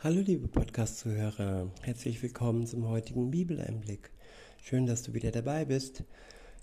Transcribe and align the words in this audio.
Hallo 0.00 0.20
liebe 0.20 0.46
Podcast-Zuhörer, 0.46 1.72
herzlich 1.82 2.22
willkommen 2.22 2.68
zum 2.68 2.86
heutigen 2.86 3.32
Bibeleinblick. 3.32 4.12
Schön, 4.62 4.86
dass 4.86 5.02
du 5.02 5.12
wieder 5.12 5.32
dabei 5.32 5.64
bist. 5.64 6.04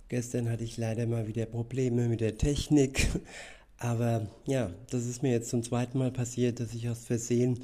Gestern 0.08 0.50
hatte 0.50 0.63
ich 0.63 0.77
leider 0.77 1.06
mal 1.06 1.27
wieder 1.27 1.45
Probleme 1.45 2.08
mit 2.08 2.21
der 2.21 2.37
Technik, 2.37 3.09
aber 3.77 4.29
ja, 4.45 4.71
das 4.90 5.06
ist 5.06 5.21
mir 5.21 5.33
jetzt 5.33 5.50
zum 5.50 5.63
zweiten 5.63 5.98
Mal 5.98 6.11
passiert, 6.11 6.61
dass 6.61 6.74
ich 6.74 6.87
aus 6.87 7.03
Versehen 7.03 7.59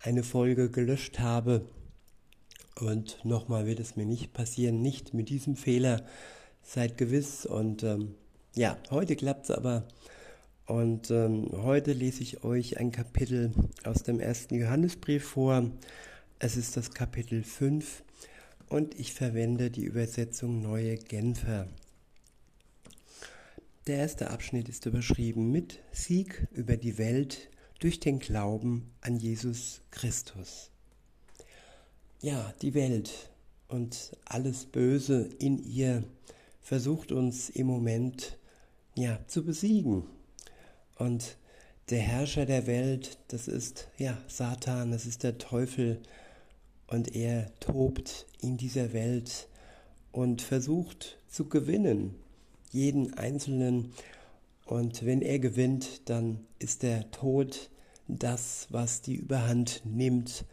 eine 0.00 0.22
Folge 0.22 0.70
gelöscht 0.70 1.18
habe. 1.18 1.64
Und 2.78 3.24
nochmal 3.24 3.64
wird 3.64 3.80
es 3.80 3.96
mir 3.96 4.04
nicht 4.04 4.34
passieren, 4.34 4.82
nicht 4.82 5.14
mit 5.14 5.30
diesem 5.30 5.56
Fehler. 5.56 6.04
Seid 6.62 6.98
gewiss 6.98 7.46
und 7.46 7.84
ähm, 7.84 8.16
ja, 8.54 8.76
heute 8.90 9.16
klappt 9.16 9.44
es 9.44 9.50
aber 9.50 9.88
und 10.66 11.12
ähm, 11.12 11.48
heute 11.52 11.92
lese 11.92 12.22
ich 12.22 12.42
euch 12.42 12.78
ein 12.78 12.90
Kapitel 12.90 13.52
aus 13.84 14.02
dem 14.02 14.18
ersten 14.18 14.56
Johannesbrief 14.56 15.24
vor. 15.24 15.70
Es 16.40 16.56
ist 16.56 16.76
das 16.76 16.90
Kapitel 16.90 17.44
5 17.44 18.02
und 18.68 18.98
ich 18.98 19.14
verwende 19.14 19.70
die 19.70 19.84
Übersetzung 19.84 20.60
Neue 20.60 20.96
Genfer. 20.96 21.68
Der 23.86 23.98
erste 23.98 24.30
Abschnitt 24.30 24.68
ist 24.68 24.86
überschrieben 24.86 25.52
mit 25.52 25.78
Sieg 25.92 26.48
über 26.50 26.76
die 26.76 26.98
Welt 26.98 27.48
durch 27.78 28.00
den 28.00 28.18
Glauben 28.18 28.90
an 29.02 29.16
Jesus 29.16 29.82
Christus. 29.92 30.72
Ja, 32.20 32.52
die 32.60 32.74
Welt 32.74 33.30
und 33.68 34.16
alles 34.24 34.66
Böse 34.66 35.28
in 35.38 35.58
ihr 35.58 36.02
versucht 36.60 37.12
uns 37.12 37.50
im 37.50 37.68
Moment 37.68 38.36
ja 38.96 39.20
zu 39.28 39.44
besiegen 39.44 40.02
und 40.98 41.36
der 41.90 42.00
Herrscher 42.00 42.46
der 42.46 42.66
Welt, 42.66 43.18
das 43.28 43.46
ist 43.46 43.88
ja 43.96 44.18
Satan, 44.26 44.90
das 44.90 45.06
ist 45.06 45.22
der 45.22 45.38
Teufel. 45.38 46.00
Und 46.88 47.14
er 47.14 47.52
tobt 47.60 48.26
in 48.40 48.56
dieser 48.56 48.92
Welt 48.92 49.48
und 50.12 50.42
versucht 50.42 51.18
zu 51.28 51.48
gewinnen, 51.48 52.14
jeden 52.72 53.14
Einzelnen. 53.14 53.92
Und 54.64 55.04
wenn 55.04 55.22
er 55.22 55.38
gewinnt, 55.38 56.08
dann 56.08 56.40
ist 56.58 56.82
der 56.82 57.10
Tod 57.10 57.70
das, 58.08 58.66
was 58.70 59.02
die 59.02 59.14
Überhand 59.14 59.82
nimmt. 59.84 60.44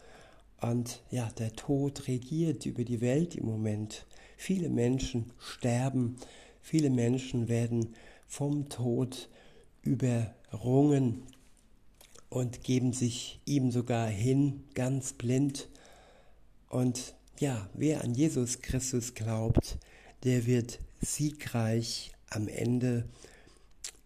Und 0.61 1.01
ja, 1.09 1.29
der 1.37 1.53
Tod 1.53 2.07
regiert 2.07 2.65
über 2.65 2.83
die 2.83 3.01
Welt 3.01 3.35
im 3.35 3.45
Moment. 3.45 4.05
Viele 4.37 4.69
Menschen 4.69 5.31
sterben, 5.39 6.17
viele 6.61 6.89
Menschen 6.89 7.47
werden 7.47 7.95
vom 8.27 8.69
Tod 8.69 9.29
überrungen 9.83 11.23
und 12.29 12.63
geben 12.63 12.93
sich 12.93 13.39
ihm 13.45 13.71
sogar 13.71 14.07
hin, 14.07 14.63
ganz 14.73 15.13
blind. 15.13 15.69
Und 16.69 17.13
ja, 17.39 17.69
wer 17.73 18.03
an 18.03 18.15
Jesus 18.15 18.61
Christus 18.61 19.13
glaubt, 19.13 19.77
der 20.23 20.45
wird 20.45 20.79
siegreich 21.01 22.13
am 22.29 22.47
Ende 22.47 23.07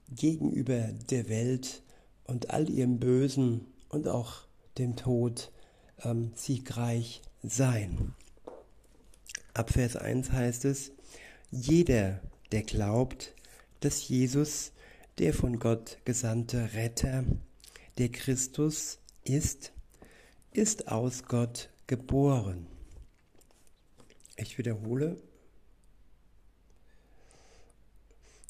gegenüber 0.09 0.89
der 1.09 1.30
Welt 1.30 1.81
und 2.25 2.50
all 2.50 2.69
ihrem 2.69 3.00
Bösen 3.00 3.66
und 3.89 4.08
auch 4.08 4.41
dem 4.78 4.95
Tod 4.95 5.52
ähm, 6.03 6.31
siegreich 6.36 7.22
sein. 7.44 8.14
Ab 9.53 9.72
Vers 9.72 9.95
1 9.95 10.31
heißt 10.31 10.66
es, 10.66 10.91
jeder, 11.52 12.19
der 12.52 12.64
glaubt, 12.64 13.34
dass 13.80 14.08
Jesus 14.08 14.72
der 15.19 15.33
von 15.33 15.57
Gott 15.57 15.97
gesandte 16.05 16.73
Retter, 16.73 17.23
der 17.97 18.09
Christus 18.09 18.99
ist, 19.23 19.71
ist 20.51 20.87
aus 20.89 21.23
Gott 21.23 21.69
geboren. 21.87 22.67
Ich 24.35 24.57
wiederhole, 24.59 25.17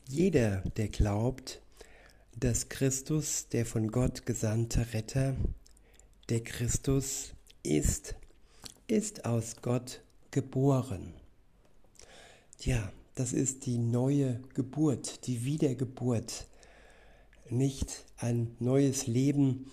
jeder, 0.09 0.57
der 0.75 0.89
glaubt, 0.89 1.61
dass 2.35 2.69
Christus, 2.69 3.47
der 3.47 3.66
von 3.66 3.89
Gott 3.89 4.25
gesandte 4.25 4.94
Retter, 4.94 5.35
der 6.29 6.44
Christus 6.44 7.33
ist, 7.63 8.16
ist 8.88 9.25
aus 9.25 9.56
Gott 9.61 10.01
geboren. 10.31 11.13
Ja, 12.59 12.91
das 13.16 13.33
ist 13.33 13.66
die 13.66 13.77
neue 13.77 14.41
Geburt, 14.53 15.25
die 15.27 15.45
Wiedergeburt 15.45 16.47
nicht 17.52 18.06
ein 18.18 18.56
neues 18.59 19.08
Leben, 19.08 19.66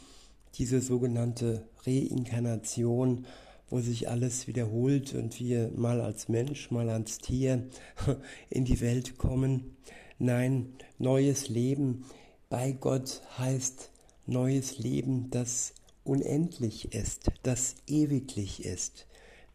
diese 0.54 0.80
sogenannte 0.80 1.68
Reinkarnation, 1.86 3.26
wo 3.68 3.80
sich 3.80 4.08
alles 4.08 4.46
wiederholt 4.46 5.14
und 5.14 5.40
wir 5.40 5.70
mal 5.74 6.00
als 6.00 6.28
Mensch, 6.28 6.70
mal 6.70 6.88
als 6.88 7.18
Tier 7.18 7.66
in 8.50 8.64
die 8.64 8.80
Welt 8.80 9.18
kommen. 9.18 9.76
Nein, 10.18 10.74
neues 10.98 11.48
Leben 11.48 12.04
bei 12.48 12.72
Gott 12.72 13.22
heißt 13.38 13.90
neues 14.26 14.78
Leben, 14.78 15.30
das 15.30 15.74
unendlich 16.04 16.94
ist, 16.94 17.30
das 17.42 17.74
ewiglich 17.88 18.64
ist. 18.64 19.06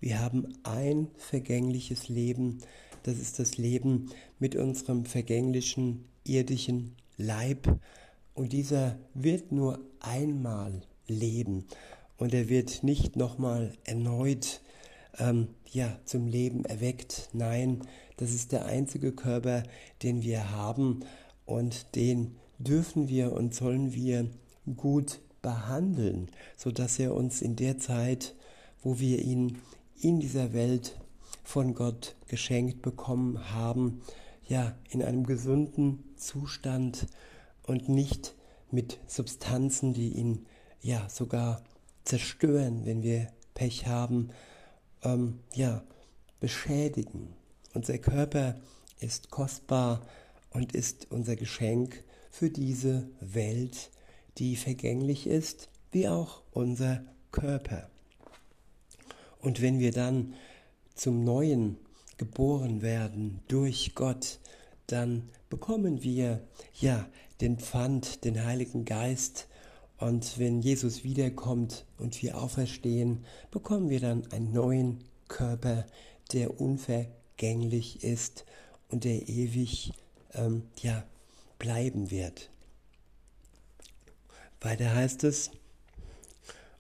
Wir 0.02 0.20
haben 0.20 0.54
ein 0.64 1.08
vergängliches 1.18 2.10
Leben, 2.10 2.60
das 3.04 3.20
ist 3.20 3.40
das 3.40 3.58
Leben 3.58 4.10
mit 4.40 4.56
unserem 4.56 5.06
vergänglichen 5.06 6.06
irdischen 6.26 6.96
Leib, 7.18 7.80
und 8.40 8.54
dieser 8.54 8.98
wird 9.14 9.52
nur 9.52 9.82
einmal 10.00 10.82
leben 11.08 11.66
und 12.16 12.34
er 12.34 12.48
wird 12.48 12.86
nicht 12.86 13.18
nochmal 13.18 13.74
erneut 13.84 14.62
ähm, 15.18 15.50
ja, 15.70 16.00
zum 16.06 16.26
Leben 16.26 16.64
erweckt. 16.64 17.28
Nein, 17.34 17.82
das 18.16 18.32
ist 18.32 18.54
der 18.54 18.66
einzige 18.66 19.12
Körper, 19.12 19.64
den 20.04 20.24
wir 20.24 20.52
haben 20.52 21.02
und 21.46 21.98
den 21.98 22.38
dürfen 22.60 23.10
wir 23.10 23.34
und 23.34 23.54
sollen 23.54 23.94
wir 23.94 24.30
gut 24.78 25.20
behandeln, 25.42 26.30
sodass 26.56 26.98
er 26.98 27.16
uns 27.16 27.42
in 27.42 27.58
der 27.58 27.78
Zeit, 27.78 28.36
wo 28.82 29.00
wir 29.00 29.20
ihn 29.20 29.58
in 30.00 30.22
dieser 30.22 30.54
Welt 30.54 30.98
von 31.44 31.74
Gott 31.74 32.16
geschenkt 32.30 32.82
bekommen 32.84 33.54
haben, 33.54 34.00
ja, 34.48 34.78
in 34.92 35.04
einem 35.04 35.26
gesunden 35.26 36.06
Zustand 36.16 37.06
und 37.70 37.88
nicht 37.88 38.36
mit 38.72 39.00
Substanzen, 39.06 39.94
die 39.94 40.10
ihn 40.10 40.46
ja 40.82 41.08
sogar 41.08 41.64
zerstören, 42.04 42.86
wenn 42.86 43.04
wir 43.04 43.28
Pech 43.54 43.86
haben, 43.86 44.30
ähm, 45.04 45.40
ja, 45.54 45.84
beschädigen. 46.40 47.36
Unser 47.76 48.00
Körper 48.00 48.56
ist 49.00 49.30
kostbar 49.30 50.02
und 50.50 50.74
ist 50.74 51.12
unser 51.12 51.36
Geschenk 51.36 52.04
für 52.32 52.50
diese 52.50 53.08
Welt, 53.20 53.92
die 54.40 54.56
vergänglich 54.56 55.28
ist, 55.28 55.70
wie 55.92 56.08
auch 56.08 56.42
unser 56.52 57.04
Körper. 57.32 57.90
Und 59.42 59.62
wenn 59.62 59.80
wir 59.80 59.92
dann 59.92 60.34
zum 60.96 61.24
Neuen 61.24 61.78
geboren 62.18 62.82
werden 62.82 63.42
durch 63.48 63.94
Gott, 63.94 64.40
dann 64.92 65.30
bekommen 65.50 66.04
wir 66.04 66.42
ja 66.80 67.08
den 67.42 67.58
Pfand, 67.58 68.24
den 68.26 68.44
Heiligen 68.44 68.86
Geist. 68.86 69.48
Und 69.98 70.40
wenn 70.40 70.62
Jesus 70.62 71.04
wiederkommt 71.04 71.86
und 71.98 72.22
wir 72.22 72.38
auferstehen, 72.38 73.26
bekommen 73.52 73.90
wir 73.90 74.00
dann 74.00 74.32
einen 74.32 74.52
neuen 74.52 75.04
Körper, 75.28 75.86
der 76.34 76.60
unvergänglich 76.60 78.04
ist 78.04 78.46
und 78.90 79.04
der 79.04 79.28
ewig 79.28 79.92
ähm, 80.34 80.64
ja, 80.82 81.04
bleiben 81.58 82.12
wird. 82.12 82.50
Weiter 84.62 84.94
heißt 84.94 85.24
es, 85.24 85.52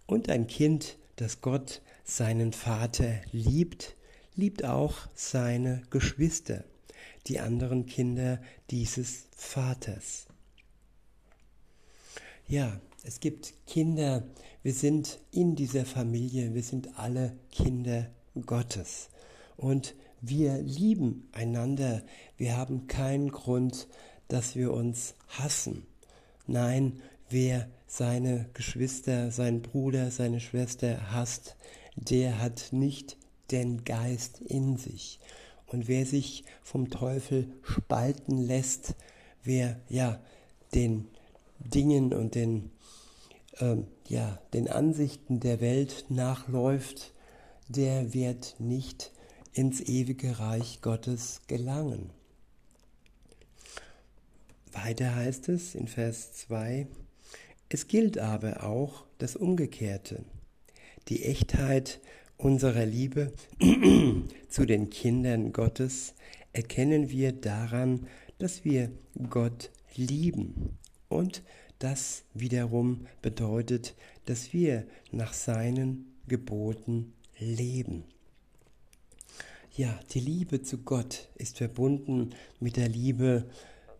und 0.06 0.30
ein 0.30 0.48
Kind, 0.48 0.98
das 1.18 1.42
Gott 1.42 1.82
seinen 2.04 2.52
Vater 2.52 3.22
liebt, 3.32 3.96
liebt 4.36 4.66
auch 4.66 4.96
seine 5.14 5.84
Geschwister 5.90 6.64
die 7.28 7.40
anderen 7.40 7.86
Kinder 7.86 8.42
dieses 8.70 9.28
Vaters. 9.36 10.28
Ja, 12.48 12.80
es 13.04 13.20
gibt 13.20 13.54
Kinder, 13.68 14.24
wir 14.64 14.74
sind 14.74 15.20
in 15.32 15.56
dieser 15.56 15.86
Familie, 15.86 16.54
wir 16.54 16.64
sind 16.64 16.98
alle 16.98 17.38
Kinder 17.52 18.10
Gottes. 18.46 19.10
Und 19.56 19.96
wir 20.22 20.58
lieben 20.58 21.30
einander. 21.32 22.02
Wir 22.38 22.58
haben 22.58 22.88
keinen 22.88 23.32
Grund, 23.32 23.88
dass 24.28 24.56
wir 24.56 24.74
uns 24.74 25.16
hassen. 25.28 25.86
Nein, 26.48 27.02
wer 27.30 27.70
seine 27.88 28.50
Geschwister, 28.54 29.32
seinen 29.32 29.62
Bruder, 29.62 30.12
seine 30.12 30.40
Schwester 30.40 31.12
hasst, 31.12 31.56
der 31.96 32.40
hat 32.40 32.70
nicht 32.72 33.18
den 33.52 33.84
Geist 33.84 34.42
in 34.42 34.78
sich. 34.78 35.20
Und 35.72 35.88
wer 35.88 36.06
sich 36.06 36.44
vom 36.64 36.90
Teufel 36.90 37.48
spalten 37.64 38.38
lässt, 38.38 38.96
wer 39.44 39.80
ja 39.88 40.20
den 40.74 41.08
Dingen 41.60 42.14
und 42.14 42.36
den 42.36 42.72
ähm, 43.60 43.88
ja, 44.08 44.40
den 44.54 44.68
Ansichten 44.68 45.40
der 45.40 45.62
Welt 45.62 46.06
nachläuft, 46.10 47.14
der 47.68 48.14
wird 48.14 48.56
nicht 48.60 49.12
ins 49.54 49.82
ewige 49.82 50.40
Reich 50.40 50.82
Gottes 50.82 51.42
gelangen. 51.48 52.10
Weiter 54.72 55.16
heißt 55.16 55.50
es 55.50 55.76
in 55.76 55.88
Vers 55.88 56.34
2, 56.34 56.88
es 57.70 57.88
gilt 57.88 58.18
aber 58.18 58.64
auch 58.64 59.06
das 59.18 59.36
Umgekehrte. 59.36 60.24
Die 61.08 61.24
Echtheit 61.26 62.00
unserer 62.40 62.86
Liebe 62.86 63.34
zu 64.50 64.66
den 64.66 64.90
Kindern 64.90 65.52
Gottes 65.54 66.16
erkennen 66.54 67.12
wir 67.12 67.34
daran, 67.34 68.08
dass 68.40 68.64
wir 68.64 68.92
Gott 69.30 69.72
lieben. 69.96 70.78
Und 71.10 71.44
das 71.80 72.24
wiederum 72.34 73.06
bedeutet, 73.22 73.94
dass 74.26 74.54
wir 74.54 74.88
nach 75.12 75.34
seinen 75.34 76.14
Geboten 76.28 77.14
leben. 77.38 78.06
Ja, 79.76 80.00
die 80.14 80.20
Liebe 80.20 80.62
zu 80.62 80.80
Gott 80.80 81.30
ist 81.36 81.58
verbunden 81.58 82.32
mit 82.60 82.78
der 82.78 82.90
Liebe 82.90 83.50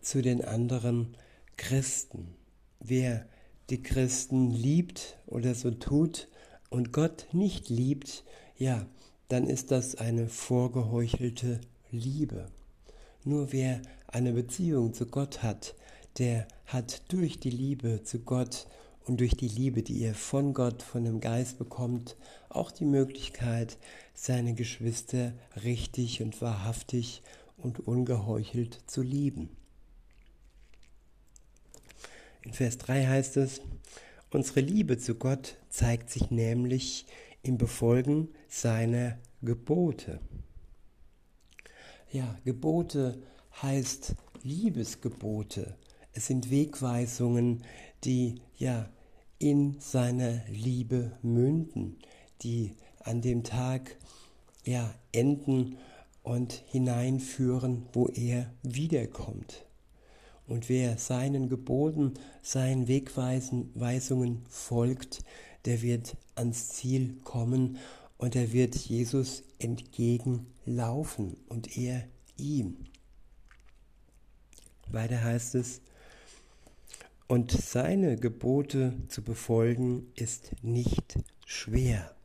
zu 0.02 0.22
den 0.22 0.44
anderen 0.44 1.16
Christen. 1.58 2.36
Wer 2.80 3.28
die 3.70 3.84
Christen 3.84 4.52
liebt 4.52 5.18
oder 5.28 5.56
so 5.56 5.72
tut 5.72 6.30
und 6.70 6.94
Gott 6.94 7.28
nicht 7.32 7.70
liebt, 7.70 8.24
ja, 8.58 8.86
dann 9.28 9.48
ist 9.48 9.72
das 9.72 9.96
eine 9.96 10.28
vorgeheuchelte 10.28 11.62
Liebe. 11.92 12.48
Nur 13.24 13.52
wer 13.52 13.82
eine 14.08 14.34
Beziehung 14.34 14.94
zu 14.94 15.06
Gott 15.06 15.44
hat, 15.44 15.76
der 16.18 16.48
hat 16.66 17.12
durch 17.12 17.40
die 17.40 17.50
Liebe 17.50 18.04
zu 18.04 18.20
Gott 18.20 18.68
und 19.06 19.20
durch 19.20 19.36
die 19.36 19.48
Liebe, 19.48 19.84
die 19.84 20.02
er 20.04 20.14
von 20.14 20.54
Gott, 20.54 20.84
von 20.84 21.04
dem 21.04 21.20
Geist 21.20 21.58
bekommt, 21.58 22.16
auch 22.50 22.72
die 22.72 22.86
Möglichkeit, 22.86 23.78
seine 24.14 24.54
Geschwister 24.54 25.34
richtig 25.64 26.22
und 26.22 26.42
wahrhaftig 26.42 27.24
und 27.58 27.80
ungeheuchelt 27.80 28.80
zu 28.88 29.02
lieben. 29.02 29.50
In 32.42 32.54
Vers 32.54 32.78
3 32.78 33.06
heißt 33.06 33.38
es, 33.38 33.62
unsere 34.32 34.62
Liebe 34.62 34.98
zu 34.98 35.16
Gott 35.16 35.58
zeigt 35.70 36.10
sich 36.10 36.32
nämlich 36.32 37.06
im 37.42 37.58
Befolgen 37.58 38.30
seiner 38.48 39.18
Gebote. 39.42 40.20
Ja, 42.12 42.38
Gebote 42.44 43.22
heißt 43.62 44.16
Liebesgebote. 44.42 45.76
Es 46.14 46.28
sind 46.28 46.50
Wegweisungen, 46.50 47.64
die 48.04 48.42
ja 48.58 48.90
in 49.38 49.80
seiner 49.80 50.42
Liebe 50.50 51.18
münden, 51.22 51.98
die 52.42 52.76
an 53.00 53.22
dem 53.22 53.44
Tag 53.44 53.98
ja 54.66 54.94
enden 55.12 55.78
und 56.24 56.64
hineinführen, 56.68 57.88
wo 57.94 58.08
er 58.08 58.52
wiederkommt. 58.64 59.66
Und 60.50 60.68
wer 60.68 60.98
seinen 60.98 61.48
Geboten, 61.48 62.16
seinen 62.42 62.88
Wegweisungen 62.88 64.42
folgt, 64.50 65.24
der 65.66 65.84
wird 65.84 66.18
ans 66.34 66.70
Ziel 66.70 67.18
kommen 67.24 67.78
und 68.18 68.36
er 68.36 68.52
wird 68.52 68.76
Jesus 68.76 69.44
entgegenlaufen 69.60 71.38
und 71.50 71.78
er 71.78 72.04
ihm. 72.36 72.78
Weiter 74.88 75.24
heißt 75.24 75.54
es, 75.54 75.82
und 77.28 77.52
seine 77.52 78.18
Gebote 78.18 78.94
zu 79.08 79.22
befolgen 79.22 80.08
ist 80.16 80.54
nicht 80.64 81.20
schwer. 81.46 82.16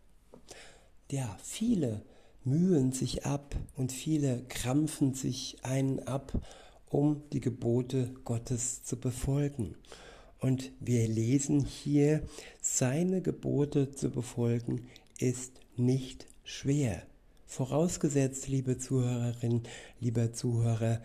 Ja, 1.11 1.37
viele 1.43 2.01
mühen 2.43 2.93
sich 2.93 3.27
ab 3.27 3.55
und 3.77 3.93
viele 3.93 4.45
krampfen 4.45 5.13
sich 5.13 5.59
einen 5.63 6.01
ab 6.01 6.33
um 6.95 7.23
die 7.33 7.41
Gebote 7.41 8.15
Gottes 8.23 8.85
zu 8.85 8.97
befolgen. 8.97 9.75
Und 10.39 10.71
wir 10.79 11.09
lesen 11.09 11.65
hier, 11.65 12.23
seine 12.61 13.21
Gebote 13.21 13.91
zu 13.91 14.11
befolgen 14.11 14.87
ist 15.19 15.61
nicht 15.77 16.29
schwer. 16.45 17.03
Vorausgesetzt, 17.47 18.47
liebe 18.47 18.79
Zuhörerin, 18.79 19.65
lieber 19.99 20.33
Zuhörer, 20.33 21.03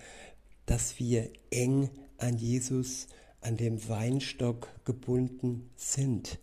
dass 0.68 1.00
wir 1.00 1.32
eng 1.50 1.90
an 2.20 2.38
Jesus, 2.38 3.08
an 3.42 3.58
dem 3.58 3.90
Weinstock 3.90 4.68
gebunden 4.86 5.72
sind 5.76 6.38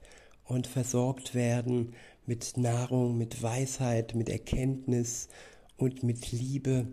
und 0.45 0.67
versorgt 0.67 1.37
werden 1.37 1.93
mit 2.27 2.57
Nahrung, 2.57 3.17
mit 3.17 3.45
Weisheit, 3.45 4.17
mit 4.17 4.29
Erkenntnis 4.29 5.29
und 5.77 6.03
mit 6.03 6.33
Liebe 6.33 6.89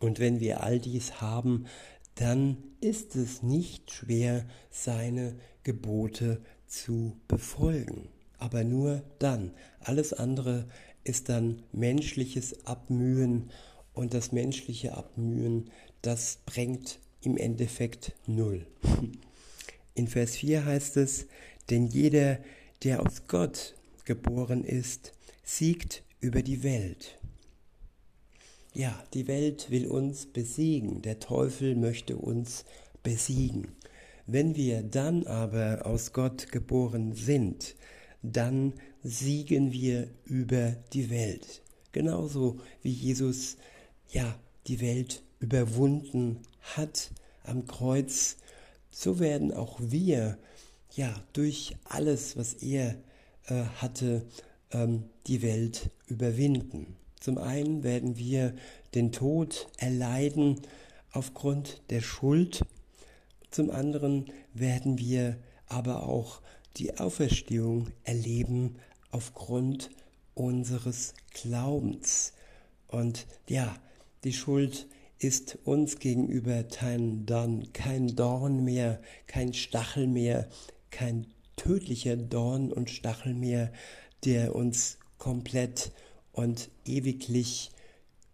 und 0.00 0.18
wenn 0.18 0.40
wir 0.40 0.62
all 0.62 0.78
dies 0.78 1.20
haben, 1.20 1.66
dann 2.14 2.58
ist 2.80 3.16
es 3.16 3.42
nicht 3.42 3.90
schwer, 3.90 4.46
seine 4.70 5.34
Gebote 5.62 6.40
zu 6.66 7.16
befolgen. 7.28 8.08
Aber 8.38 8.64
nur 8.64 9.02
dann. 9.18 9.52
Alles 9.80 10.12
andere 10.12 10.66
ist 11.02 11.28
dann 11.28 11.62
menschliches 11.72 12.66
Abmühen 12.66 13.50
und 13.94 14.14
das 14.14 14.32
menschliche 14.32 14.94
Abmühen, 14.94 15.70
das 16.02 16.38
bringt 16.46 16.98
im 17.22 17.36
Endeffekt 17.36 18.12
null. 18.26 18.66
In 19.94 20.08
Vers 20.08 20.36
4 20.36 20.64
heißt 20.64 20.96
es, 20.96 21.26
denn 21.70 21.86
jeder, 21.86 22.38
der 22.82 23.00
aus 23.00 23.28
Gott 23.28 23.74
geboren 24.04 24.64
ist, 24.64 25.12
siegt 25.44 26.02
über 26.20 26.42
die 26.42 26.62
Welt. 26.62 27.18
Ja, 28.76 28.92
die 29.14 29.28
Welt 29.28 29.70
will 29.70 29.86
uns 29.86 30.26
besiegen, 30.26 31.00
der 31.00 31.20
Teufel 31.20 31.76
möchte 31.76 32.16
uns 32.16 32.64
besiegen. 33.04 33.68
Wenn 34.26 34.56
wir 34.56 34.82
dann 34.82 35.28
aber 35.28 35.86
aus 35.86 36.12
Gott 36.12 36.50
geboren 36.50 37.14
sind, 37.14 37.76
dann 38.22 38.72
siegen 39.04 39.70
wir 39.70 40.08
über 40.24 40.72
die 40.92 41.08
Welt. 41.08 41.62
Genauso 41.92 42.58
wie 42.82 42.90
Jesus 42.90 43.58
ja 44.08 44.36
die 44.66 44.80
Welt 44.80 45.22
überwunden 45.38 46.40
hat 46.60 47.12
am 47.44 47.68
Kreuz, 47.68 48.38
so 48.90 49.20
werden 49.20 49.52
auch 49.52 49.78
wir 49.80 50.36
ja 50.96 51.14
durch 51.32 51.76
alles, 51.84 52.36
was 52.36 52.54
er 52.54 52.96
äh, 53.46 53.62
hatte, 53.76 54.26
ähm, 54.72 55.04
die 55.28 55.42
Welt 55.42 55.90
überwinden. 56.08 56.96
Zum 57.24 57.38
einen 57.38 57.82
werden 57.84 58.18
wir 58.18 58.54
den 58.94 59.10
Tod 59.10 59.68
erleiden 59.78 60.60
aufgrund 61.10 61.80
der 61.88 62.02
Schuld. 62.02 62.66
Zum 63.50 63.70
anderen 63.70 64.26
werden 64.52 64.98
wir 64.98 65.38
aber 65.66 66.06
auch 66.06 66.42
die 66.76 66.98
Auferstehung 66.98 67.86
erleben 68.02 68.76
aufgrund 69.10 69.88
unseres 70.34 71.14
Glaubens. 71.30 72.34
Und 72.88 73.26
ja, 73.48 73.74
die 74.24 74.34
Schuld 74.34 74.86
ist 75.18 75.56
uns 75.64 76.00
gegenüber 76.00 76.62
kein 76.62 77.24
Dorn, 77.24 77.72
kein 77.72 78.16
Dorn 78.16 78.64
mehr, 78.64 79.00
kein 79.26 79.54
Stachel 79.54 80.08
mehr, 80.08 80.46
kein 80.90 81.28
tödlicher 81.56 82.18
Dorn 82.18 82.70
und 82.70 82.90
Stachel 82.90 83.32
mehr, 83.32 83.72
der 84.26 84.54
uns 84.54 84.98
komplett 85.16 85.90
und 86.34 86.70
ewiglich 86.84 87.70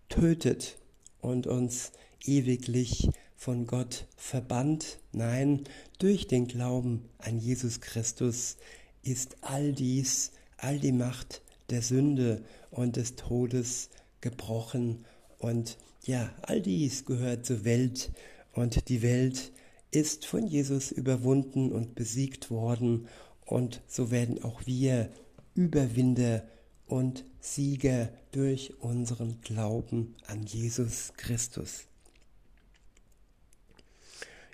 tötet 0.08 0.78
und 1.20 1.46
uns 1.46 1.92
ewiglich 2.24 3.08
von 3.36 3.66
Gott 3.66 4.06
verbannt. 4.16 4.98
Nein, 5.12 5.64
durch 5.98 6.26
den 6.26 6.46
Glauben 6.46 7.08
an 7.18 7.38
Jesus 7.38 7.80
Christus 7.80 8.56
ist 9.02 9.36
all 9.42 9.72
dies, 9.72 10.32
all 10.56 10.78
die 10.78 10.92
Macht 10.92 11.42
der 11.70 11.82
Sünde 11.82 12.42
und 12.70 12.96
des 12.96 13.16
Todes 13.16 13.88
gebrochen. 14.20 15.04
Und 15.38 15.78
ja, 16.04 16.30
all 16.42 16.60
dies 16.60 17.04
gehört 17.04 17.46
zur 17.46 17.64
Welt 17.64 18.10
und 18.52 18.88
die 18.88 19.02
Welt 19.02 19.52
ist 19.90 20.26
von 20.26 20.46
Jesus 20.46 20.92
überwunden 20.92 21.72
und 21.72 21.94
besiegt 21.94 22.50
worden. 22.50 23.08
Und 23.44 23.82
so 23.86 24.10
werden 24.10 24.42
auch 24.44 24.66
wir 24.66 25.10
Überwinder 25.54 26.44
und 26.90 27.24
Sieger 27.40 28.10
durch 28.32 28.74
unseren 28.80 29.40
Glauben 29.42 30.16
an 30.26 30.42
Jesus 30.42 31.12
Christus. 31.16 31.86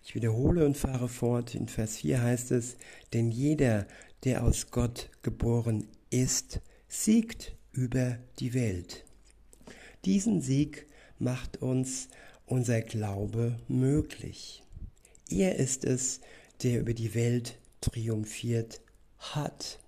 Ich 0.05 0.15
wiederhole 0.15 0.65
und 0.65 0.77
fahre 0.77 1.09
fort. 1.09 1.55
In 1.55 1.67
Vers 1.67 1.97
4 1.97 2.23
heißt 2.23 2.53
es, 2.53 2.77
denn 3.13 3.31
jeder, 3.31 3.87
der 4.25 4.45
aus 4.45 4.71
Gott 4.71 5.11
geboren 5.23 5.89
ist, 6.11 6.61
siegt 6.89 7.57
über 7.73 8.19
die 8.39 8.55
Welt. 8.55 9.05
Diesen 10.05 10.43
Sieg 10.43 10.87
macht 11.19 11.63
uns 11.63 12.09
unser 12.45 12.83
Glaube 12.83 13.59
möglich. 13.67 14.63
Er 15.31 15.57
ist 15.57 15.85
es, 15.85 16.21
der 16.63 16.81
über 16.81 16.95
die 16.95 17.15
Welt 17.15 17.59
triumphiert 17.81 18.81
hat. 19.19 19.81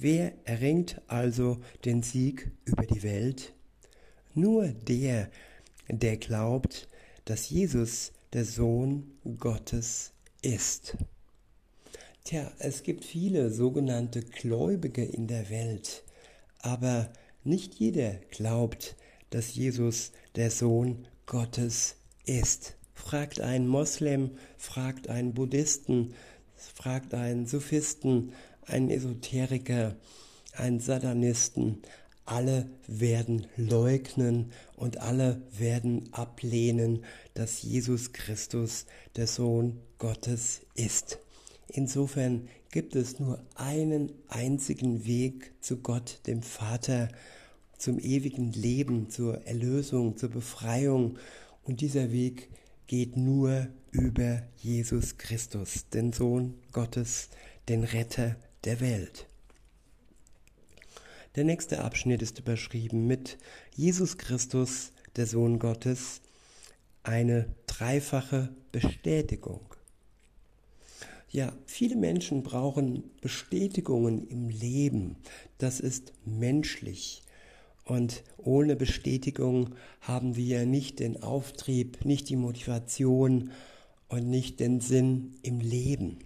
Wer 0.00 0.34
erringt 0.44 1.02
also 1.08 1.58
den 1.84 2.04
Sieg 2.04 2.52
über 2.64 2.86
die 2.86 3.02
Welt? 3.02 3.52
Nur 4.32 4.68
der, 4.68 5.28
der 5.88 6.16
glaubt, 6.18 6.88
dass 7.24 7.50
Jesus 7.50 8.12
der 8.32 8.44
Sohn 8.44 9.10
Gottes 9.38 10.12
ist. 10.40 10.96
Tja, 12.22 12.52
es 12.60 12.84
gibt 12.84 13.04
viele 13.04 13.50
sogenannte 13.50 14.22
Gläubige 14.22 15.04
in 15.04 15.26
der 15.26 15.50
Welt, 15.50 16.04
aber 16.60 17.12
nicht 17.42 17.74
jeder 17.74 18.20
glaubt, 18.30 18.94
dass 19.30 19.56
Jesus 19.56 20.12
der 20.36 20.52
Sohn 20.52 21.08
Gottes 21.26 21.96
ist. 22.24 22.76
Fragt 22.94 23.40
einen 23.40 23.66
Moslem, 23.66 24.30
fragt 24.58 25.08
einen 25.08 25.34
Buddhisten, 25.34 26.14
fragt 26.54 27.14
einen 27.14 27.46
Sophisten, 27.46 28.32
einen 28.68 28.90
Esoteriker, 28.90 29.96
einen 30.52 30.80
Satanisten, 30.80 31.82
alle 32.24 32.68
werden 32.86 33.46
leugnen 33.56 34.52
und 34.76 34.98
alle 34.98 35.40
werden 35.56 36.12
ablehnen, 36.12 37.04
dass 37.32 37.62
Jesus 37.62 38.12
Christus 38.12 38.84
der 39.16 39.26
Sohn 39.26 39.80
Gottes 39.98 40.60
ist. 40.74 41.18
Insofern 41.68 42.48
gibt 42.70 42.96
es 42.96 43.18
nur 43.18 43.42
einen 43.54 44.12
einzigen 44.28 45.06
Weg 45.06 45.52
zu 45.62 45.78
Gott, 45.78 46.20
dem 46.26 46.42
Vater, 46.42 47.08
zum 47.78 47.98
ewigen 47.98 48.52
Leben, 48.52 49.08
zur 49.08 49.46
Erlösung, 49.46 50.16
zur 50.16 50.30
Befreiung. 50.30 51.18
Und 51.64 51.80
dieser 51.80 52.12
Weg 52.12 52.50
geht 52.86 53.16
nur 53.16 53.68
über 53.90 54.42
Jesus 54.56 55.16
Christus, 55.16 55.88
den 55.88 56.12
Sohn 56.12 56.54
Gottes, 56.72 57.30
den 57.68 57.84
Retter 57.84 58.36
der 58.68 58.80
Welt. 58.80 59.26
Der 61.36 61.44
nächste 61.44 61.82
Abschnitt 61.82 62.20
ist 62.20 62.38
überschrieben 62.38 63.06
mit 63.06 63.38
Jesus 63.74 64.18
Christus, 64.18 64.92
der 65.16 65.26
Sohn 65.26 65.58
Gottes, 65.58 66.20
eine 67.02 67.46
dreifache 67.66 68.50
Bestätigung. 68.70 69.62
Ja, 71.30 71.54
viele 71.64 71.96
Menschen 71.96 72.42
brauchen 72.42 73.04
Bestätigungen 73.22 74.28
im 74.28 74.50
Leben. 74.50 75.16
Das 75.56 75.80
ist 75.80 76.12
menschlich. 76.26 77.22
Und 77.86 78.22
ohne 78.36 78.76
Bestätigung 78.76 79.76
haben 80.02 80.36
wir 80.36 80.66
nicht 80.66 80.98
den 80.98 81.22
Auftrieb, 81.22 82.04
nicht 82.04 82.28
die 82.28 82.36
Motivation 82.36 83.50
und 84.08 84.28
nicht 84.28 84.60
den 84.60 84.82
Sinn 84.82 85.38
im 85.42 85.60
Leben. 85.60 86.18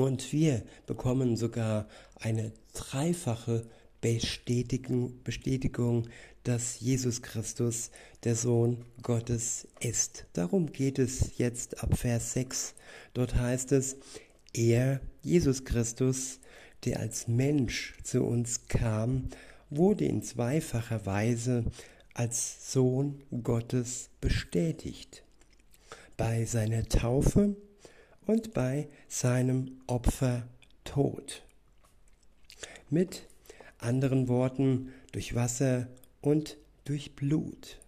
Und 0.00 0.32
wir 0.32 0.62
bekommen 0.86 1.36
sogar 1.36 1.86
eine 2.18 2.52
dreifache 2.72 3.66
Bestätigung, 4.00 5.22
Bestätigung, 5.24 6.08
dass 6.42 6.80
Jesus 6.80 7.20
Christus 7.20 7.90
der 8.24 8.34
Sohn 8.34 8.86
Gottes 9.02 9.68
ist. 9.78 10.24
Darum 10.32 10.72
geht 10.72 10.98
es 10.98 11.36
jetzt 11.36 11.82
ab 11.84 11.98
Vers 11.98 12.32
6. 12.32 12.74
Dort 13.12 13.34
heißt 13.34 13.72
es, 13.72 13.98
er, 14.54 15.02
Jesus 15.22 15.66
Christus, 15.66 16.40
der 16.86 17.00
als 17.00 17.28
Mensch 17.28 17.92
zu 18.02 18.24
uns 18.24 18.68
kam, 18.68 19.28
wurde 19.68 20.06
in 20.06 20.22
zweifacher 20.22 21.04
Weise 21.04 21.66
als 22.14 22.72
Sohn 22.72 23.20
Gottes 23.42 24.08
bestätigt. 24.22 25.24
Bei 26.16 26.46
seiner 26.46 26.84
Taufe 26.88 27.54
und 28.26 28.54
bei 28.54 28.88
seinem 29.08 29.80
Opfertod. 29.86 31.42
Mit 32.88 33.22
anderen 33.78 34.28
Worten, 34.28 34.92
durch 35.12 35.34
Wasser 35.34 35.88
und 36.20 36.56
durch 36.84 37.16
Blut. 37.16 37.78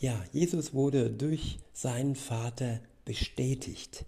Ja, 0.00 0.24
Jesus 0.32 0.74
wurde 0.74 1.10
durch 1.10 1.58
seinen 1.72 2.14
Vater 2.14 2.80
bestätigt. 3.04 4.04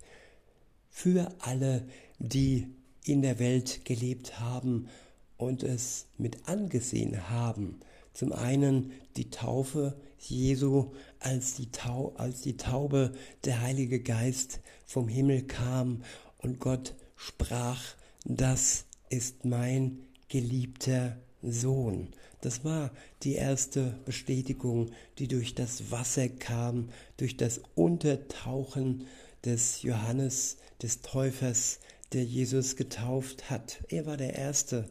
Für 0.90 1.32
alle, 1.40 1.86
die 2.18 2.68
in 3.04 3.22
der 3.22 3.38
Welt 3.38 3.84
gelebt 3.84 4.38
haben 4.40 4.88
und 5.36 5.62
es 5.62 6.06
mit 6.18 6.48
angesehen 6.48 7.30
haben. 7.30 7.80
Zum 8.12 8.32
einen 8.32 8.92
die 9.16 9.30
Taufe 9.30 9.96
Jesu, 10.20 10.92
als 11.18 11.54
die, 11.54 11.70
Tau 11.70 12.14
als 12.16 12.42
die 12.42 12.56
Taube, 12.56 13.12
der 13.44 13.60
Heilige 13.60 14.00
Geist 14.00 14.60
vom 14.86 15.08
Himmel 15.08 15.42
kam 15.42 16.02
und 16.38 16.60
Gott 16.60 16.94
sprach, 17.16 17.80
das 18.24 18.84
ist 19.08 19.44
mein 19.44 19.98
geliebter 20.28 21.16
Sohn. 21.42 22.08
Das 22.42 22.64
war 22.64 22.90
die 23.22 23.34
erste 23.34 23.98
Bestätigung, 24.04 24.90
die 25.18 25.28
durch 25.28 25.54
das 25.54 25.90
Wasser 25.90 26.28
kam, 26.28 26.88
durch 27.16 27.36
das 27.36 27.60
Untertauchen 27.74 29.06
des 29.44 29.82
Johannes, 29.82 30.56
des 30.82 31.02
Täufers, 31.02 31.80
der 32.12 32.24
Jesus 32.24 32.76
getauft 32.76 33.50
hat. 33.50 33.82
Er 33.88 34.06
war 34.06 34.16
der 34.16 34.34
erste 34.34 34.88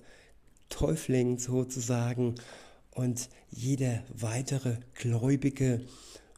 Täufling 0.69 1.39
sozusagen 1.39 2.35
und 2.99 3.29
jeder 3.49 4.03
weitere 4.13 4.75
Gläubige, 4.93 5.85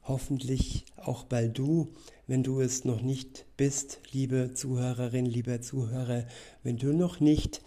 hoffentlich 0.04 0.86
auch 0.96 1.24
bald 1.24 1.58
du, 1.58 1.92
wenn 2.28 2.44
du 2.44 2.62
es 2.62 2.86
noch 2.86 3.02
nicht 3.02 3.46
bist, 3.58 4.00
liebe 4.12 4.54
Zuhörerin, 4.54 5.26
lieber 5.26 5.62
Zuhörer, 5.62 6.24
wenn 6.62 6.78
du 6.78 6.94
noch 6.94 7.20
nicht 7.20 7.64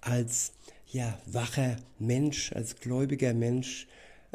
als 0.00 0.52
ja, 0.90 1.18
wacher 1.26 1.76
Mensch, 1.98 2.52
als 2.52 2.76
gläubiger 2.76 3.34
Mensch 3.34 3.86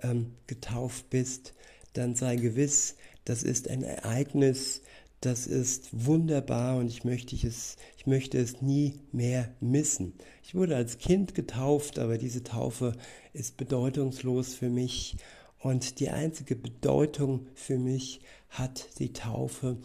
ähm, 0.04 0.36
getauft 0.46 1.10
bist, 1.10 1.56
dann 1.94 2.14
sei 2.14 2.36
gewiss, 2.36 2.98
das 3.24 3.42
ist 3.42 3.68
ein 3.68 3.82
Ereignis, 3.82 4.84
das 5.26 5.48
ist 5.48 5.90
wunderbar 5.92 6.78
und 6.78 6.88
ich 6.88 7.04
möchte 7.04 7.36
es, 7.36 7.78
ich 7.98 8.06
möchte 8.06 8.38
es 8.38 8.62
nie 8.62 9.00
mehr 9.12 9.50
missen. 9.60 10.14
Ich 10.44 10.54
wurde 10.54 10.76
als 10.76 11.00
Kind 11.00 11.34
getauft, 11.34 11.98
aber 11.98 12.20
diese 12.20 12.44
Taufe 12.44 12.94
ist 13.34 13.58
bedeutungslos 13.58 14.54
für 14.54 14.70
mich 14.70 15.18
und 15.60 16.00
die 16.00 16.10
einzige 16.10 16.56
Bedeutung 16.56 17.48
für 17.56 17.80
mich 17.80 18.22
hat 18.50 19.00
die 19.00 19.14
Taufe 19.14 19.78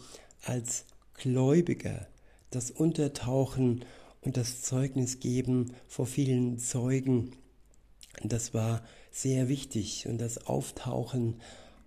als 0.43 0.85
Gläubiger, 1.15 2.07
das 2.51 2.69
Untertauchen 2.69 3.83
und 4.21 4.37
das 4.37 4.61
Zeugnis 4.61 5.19
geben 5.19 5.73
vor 5.87 6.05
vielen 6.05 6.59
Zeugen. 6.59 7.31
Das 8.23 8.53
war 8.53 8.83
sehr 9.09 9.49
wichtig 9.49 10.05
und 10.07 10.19
das 10.21 10.45
Auftauchen 10.45 11.41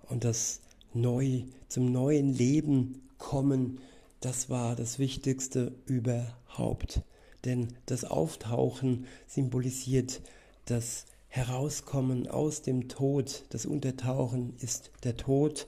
und 0.09 0.25
das 0.25 0.61
neu 0.93 1.45
zum 1.69 1.93
neuen 1.93 2.35
Leben 2.35 3.04
kommen, 3.25 3.81
das 4.21 4.51
war 4.51 4.77
das 4.77 4.99
Wichtigste 4.99 5.75
überhaupt. 5.87 7.01
Denn 7.45 7.69
das 7.87 8.05
Auftauchen 8.05 9.07
symbolisiert 9.27 10.21
das 10.67 11.07
Herauskommen 11.29 12.29
aus 12.29 12.61
dem 12.61 12.89
Tod. 12.89 13.45
Das 13.49 13.65
Untertauchen 13.65 14.55
ist 14.61 14.91
der 15.05 15.17
Tod 15.17 15.67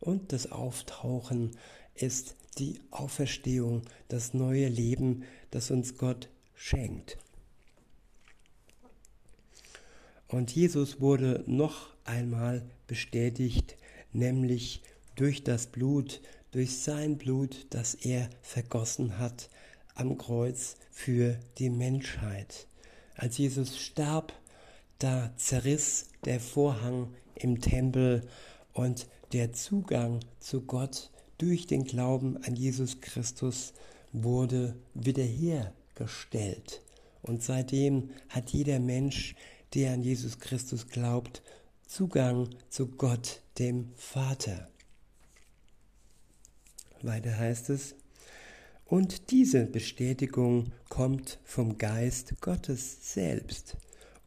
und 0.00 0.32
das 0.32 0.50
Auftauchen 0.50 1.52
ist 1.94 2.34
die 2.58 2.80
Auferstehung, 2.90 3.82
das 4.08 4.34
neue 4.34 4.68
Leben, 4.68 5.22
das 5.52 5.70
uns 5.70 5.96
Gott 5.96 6.28
schenkt. 6.54 7.18
Und 10.26 10.50
Jesus 10.54 11.00
wurde 11.00 11.44
noch 11.46 11.88
einmal 12.04 12.64
bestätigt, 12.88 13.76
nämlich 14.12 14.82
durch 15.14 15.44
das 15.44 15.68
Blut, 15.68 16.20
durch 16.56 16.78
sein 16.78 17.18
Blut, 17.18 17.66
das 17.68 17.92
er 17.94 18.30
vergossen 18.40 19.18
hat 19.18 19.50
am 19.94 20.16
Kreuz 20.16 20.76
für 20.90 21.38
die 21.58 21.68
Menschheit. 21.68 22.66
Als 23.14 23.36
Jesus 23.36 23.78
starb, 23.78 24.32
da 24.98 25.34
zerriss 25.36 26.06
der 26.24 26.40
Vorhang 26.40 27.12
im 27.34 27.60
Tempel 27.60 28.26
und 28.72 29.06
der 29.34 29.52
Zugang 29.52 30.20
zu 30.40 30.62
Gott 30.62 31.10
durch 31.36 31.66
den 31.66 31.84
Glauben 31.84 32.42
an 32.44 32.56
Jesus 32.56 33.02
Christus 33.02 33.74
wurde 34.14 34.76
wiederhergestellt. 34.94 36.80
Und 37.20 37.42
seitdem 37.42 38.08
hat 38.30 38.48
jeder 38.48 38.80
Mensch, 38.80 39.34
der 39.74 39.92
an 39.92 40.00
Jesus 40.00 40.38
Christus 40.38 40.88
glaubt, 40.88 41.42
Zugang 41.86 42.48
zu 42.70 42.86
Gott, 42.86 43.42
dem 43.58 43.92
Vater. 43.94 44.70
Weiter 47.02 47.36
heißt 47.36 47.70
es, 47.70 47.94
und 48.84 49.30
diese 49.32 49.66
Bestätigung 49.66 50.72
kommt 50.88 51.40
vom 51.44 51.76
Geist 51.76 52.40
Gottes 52.40 53.12
selbst. 53.12 53.76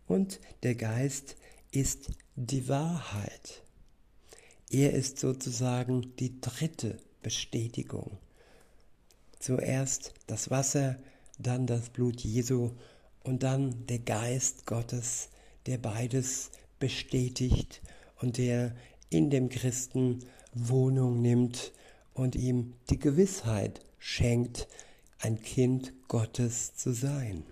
Und 0.05 0.41
der 0.63 0.75
Geist 0.75 1.37
ist 1.71 2.09
die 2.35 2.67
Wahrheit. 2.67 3.63
Er 4.69 4.93
ist 4.93 5.17
sozusagen 5.19 6.13
die 6.17 6.41
dritte 6.41 6.97
Bestätigung. 7.21 8.17
Zuerst 9.39 10.13
das 10.27 10.49
Wasser, 10.49 10.97
dann 11.37 11.65
das 11.65 11.89
Blut 11.89 12.19
Jesu 12.21 12.71
und 13.23 13.43
dann 13.43 13.85
der 13.87 13.99
Geist 13.99 14.65
Gottes, 14.65 15.29
der 15.67 15.77
beides 15.77 16.51
bestätigt 16.79 17.81
und 18.17 18.37
der 18.37 18.75
in 19.09 19.29
dem 19.29 19.47
Christen 19.47 20.19
Wohnung 20.53 21.21
nimmt 21.21 21.71
und 22.19 22.35
ihm 22.35 22.73
die 22.89 22.99
Gewissheit 22.99 23.79
schenkt, 23.97 24.67
ein 25.19 25.41
Kind 25.41 25.93
Gottes 26.07 26.75
zu 26.75 26.93
sein. 26.93 27.43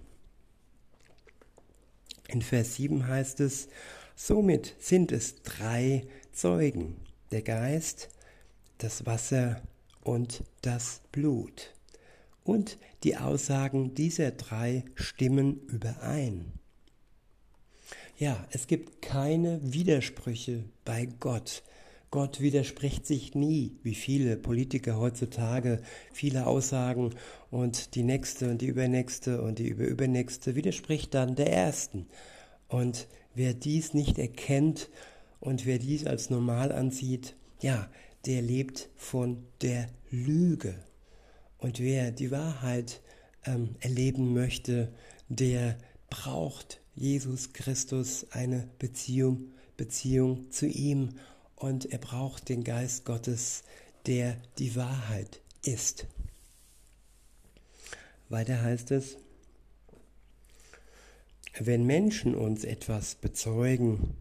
In 2.27 2.41
Vers 2.41 2.75
7 2.75 3.07
heißt 3.07 3.39
es, 3.39 3.69
somit 4.15 4.75
sind 4.79 5.11
es 5.11 5.41
drei 5.41 6.05
Zeugen, 6.33 6.97
der 7.31 7.41
Geist, 7.41 8.09
das 8.77 9.05
Wasser 9.05 9.61
und 10.01 10.43
das 10.61 11.01
Blut. 11.11 11.73
Und 12.43 12.77
die 13.03 13.17
Aussagen 13.17 13.95
dieser 13.95 14.31
drei 14.31 14.83
stimmen 14.95 15.61
überein. 15.67 16.53
Ja, 18.17 18.45
es 18.51 18.67
gibt 18.67 19.01
keine 19.01 19.59
Widersprüche 19.61 20.65
bei 20.83 21.05
Gott. 21.05 21.63
Gott 22.09 22.39
widerspricht 22.39 23.05
sich 23.05 23.35
nie, 23.35 23.75
wie 23.83 23.95
viele 23.95 24.37
Politiker 24.37 24.97
heutzutage 24.97 25.81
viele 26.13 26.47
Aussagen 26.47 27.13
und 27.51 27.95
die 27.95 28.03
nächste 28.03 28.49
und 28.49 28.61
die 28.61 28.67
übernächste 28.67 29.41
und 29.41 29.59
die 29.59 29.67
überübernächste 29.67 30.55
widerspricht 30.55 31.13
dann 31.13 31.35
der 31.35 31.51
ersten. 31.51 32.07
Und 32.69 33.07
wer 33.35 33.53
dies 33.53 33.93
nicht 33.93 34.19
erkennt 34.19 34.89
und 35.41 35.65
wer 35.65 35.79
dies 35.79 36.05
als 36.05 36.29
normal 36.29 36.71
ansieht, 36.71 37.35
ja, 37.61 37.89
der 38.25 38.41
lebt 38.41 38.89
von 38.95 39.43
der 39.61 39.87
Lüge. 40.09 40.75
Und 41.57 41.79
wer 41.79 42.11
die 42.11 42.31
Wahrheit 42.31 43.01
ähm, 43.45 43.75
erleben 43.79 44.33
möchte, 44.33 44.93
der 45.27 45.77
braucht 46.09 46.81
Jesus 46.95 47.53
Christus 47.53 48.27
eine 48.31 48.69
Beziehung, 48.79 49.51
Beziehung 49.75 50.51
zu 50.51 50.67
ihm 50.67 51.15
und 51.57 51.91
er 51.91 51.97
braucht 51.97 52.49
den 52.49 52.63
Geist 52.63 53.03
Gottes, 53.03 53.63
der 54.05 54.37
die 54.57 54.75
Wahrheit 54.75 55.41
ist. 55.63 56.07
Weiter 58.29 58.61
heißt 58.61 58.91
es, 58.91 59.17
wenn 61.59 61.85
Menschen 61.85 62.35
uns 62.35 62.63
etwas 62.63 63.15
bezeugen, 63.15 64.15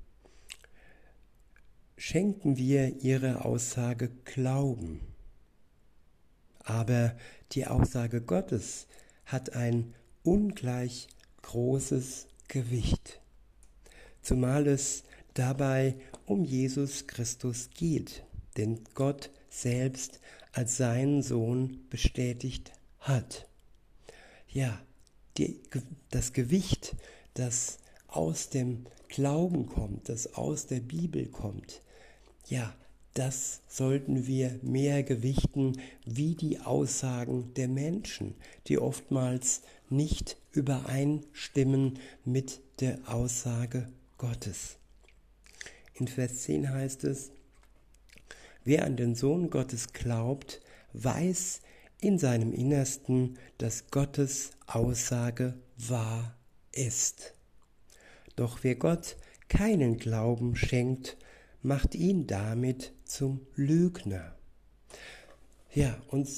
schenken 1.97 2.57
wir 2.57 3.03
ihre 3.03 3.45
Aussage 3.45 4.11
Glauben. 4.25 5.01
Aber 6.61 7.15
die 7.53 7.67
Aussage 7.67 8.23
Gottes 8.23 8.87
hat 9.27 9.55
ein 9.55 9.95
ungleich 10.23 11.09
großes 11.43 12.27
Gewicht, 12.49 13.21
zumal 14.23 14.67
es 14.67 15.05
dabei 15.35 15.97
um 16.27 16.45
Jesus 16.45 17.07
Christus 17.07 17.71
geht, 17.75 18.25
den 18.57 18.81
Gott 18.95 19.31
selbst 19.49 20.21
als 20.53 20.77
seinen 20.77 21.23
Sohn 21.23 21.81
bestätigt 21.91 22.73
hat. 22.99 23.47
Ja, 24.49 24.81
die, 25.39 25.61
das 26.11 26.33
Gewicht, 26.33 26.97
das 27.35 27.79
aus 28.09 28.49
dem 28.49 28.87
Glauben 29.09 29.67
kommt, 29.67 30.09
das 30.09 30.35
aus 30.35 30.67
der 30.67 30.81
Bibel 30.81 31.27
kommt, 31.27 31.83
ja, 32.49 32.75
das 33.15 33.63
sollten 33.67 34.27
wir 34.27 34.59
mehr 34.63 35.03
gewichten 35.03 35.81
wie 36.05 36.35
die 36.35 36.61
Aussagen 36.61 37.55
der 37.55 37.67
Menschen, 37.67 38.35
die 38.67 38.79
oftmals 38.79 39.63
nicht 39.89 40.37
übereinstimmen 40.53 41.99
mit 42.25 42.61
der 42.81 42.99
Aussage 43.07 43.89
Gottes. 44.19 44.77
In 45.99 46.09
Vers 46.09 46.43
10 46.43 46.71
heißt 46.71 47.05
es, 47.05 47.31
wer 48.65 48.85
an 48.85 48.97
den 48.97 49.15
Sohn 49.15 49.49
Gottes 49.49 49.95
glaubt, 49.95 50.61
weiß 50.93 51.61
in 52.01 52.19
seinem 52.19 52.53
Innersten, 52.53 53.39
dass 53.57 53.91
Gottes 53.91 54.51
Aussage 54.67 55.55
wahr 55.79 56.37
ist. 56.73 57.33
Doch 58.37 58.63
wer 58.63 58.75
Gott 58.75 59.17
keinen 59.49 59.97
Glauben 59.97 60.55
schenkt, 60.55 61.17
macht 61.63 61.95
ihn 61.95 62.27
damit 62.27 62.93
zum 63.05 63.41
Lügner. 63.55 64.35
Ja, 65.73 65.97
und 66.09 66.29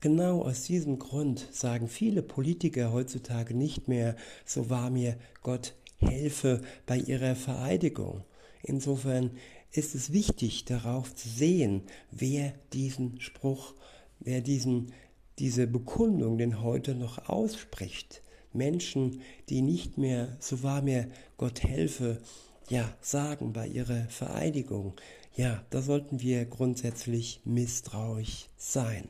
genau 0.00 0.42
aus 0.42 0.64
diesem 0.64 1.00
Grund 1.00 1.48
sagen 1.50 1.88
viele 1.88 2.22
Politiker 2.22 2.92
heutzutage 2.92 3.54
nicht 3.54 3.88
mehr, 3.88 4.14
so 4.44 4.70
wahr 4.70 4.90
mir 4.90 5.16
Gott 5.42 5.74
helfe 5.98 6.62
bei 6.86 6.96
ihrer 6.96 7.34
Vereidigung. 7.34 8.22
Insofern 8.62 9.30
ist 9.72 9.94
es 9.94 10.12
wichtig, 10.12 10.64
darauf 10.64 11.14
zu 11.14 11.28
sehen, 11.28 11.82
wer 12.10 12.52
diesen 12.72 13.20
Spruch, 13.20 13.74
wer 14.18 14.40
diesen, 14.40 14.92
diese 15.38 15.66
Bekundung 15.66 16.38
denn 16.38 16.62
heute 16.62 16.94
noch 16.94 17.28
ausspricht. 17.28 18.22
Menschen, 18.52 19.22
die 19.48 19.62
nicht 19.62 19.96
mehr, 19.96 20.36
so 20.40 20.62
wahr 20.62 20.82
mir 20.82 21.08
Gott 21.36 21.62
helfe, 21.62 22.20
ja, 22.68 22.92
sagen 23.00 23.52
bei 23.52 23.66
ihrer 23.66 24.04
Vereidigung. 24.08 24.94
Ja, 25.34 25.64
da 25.70 25.82
sollten 25.82 26.20
wir 26.20 26.44
grundsätzlich 26.44 27.40
misstrauisch 27.44 28.48
sein. 28.56 29.08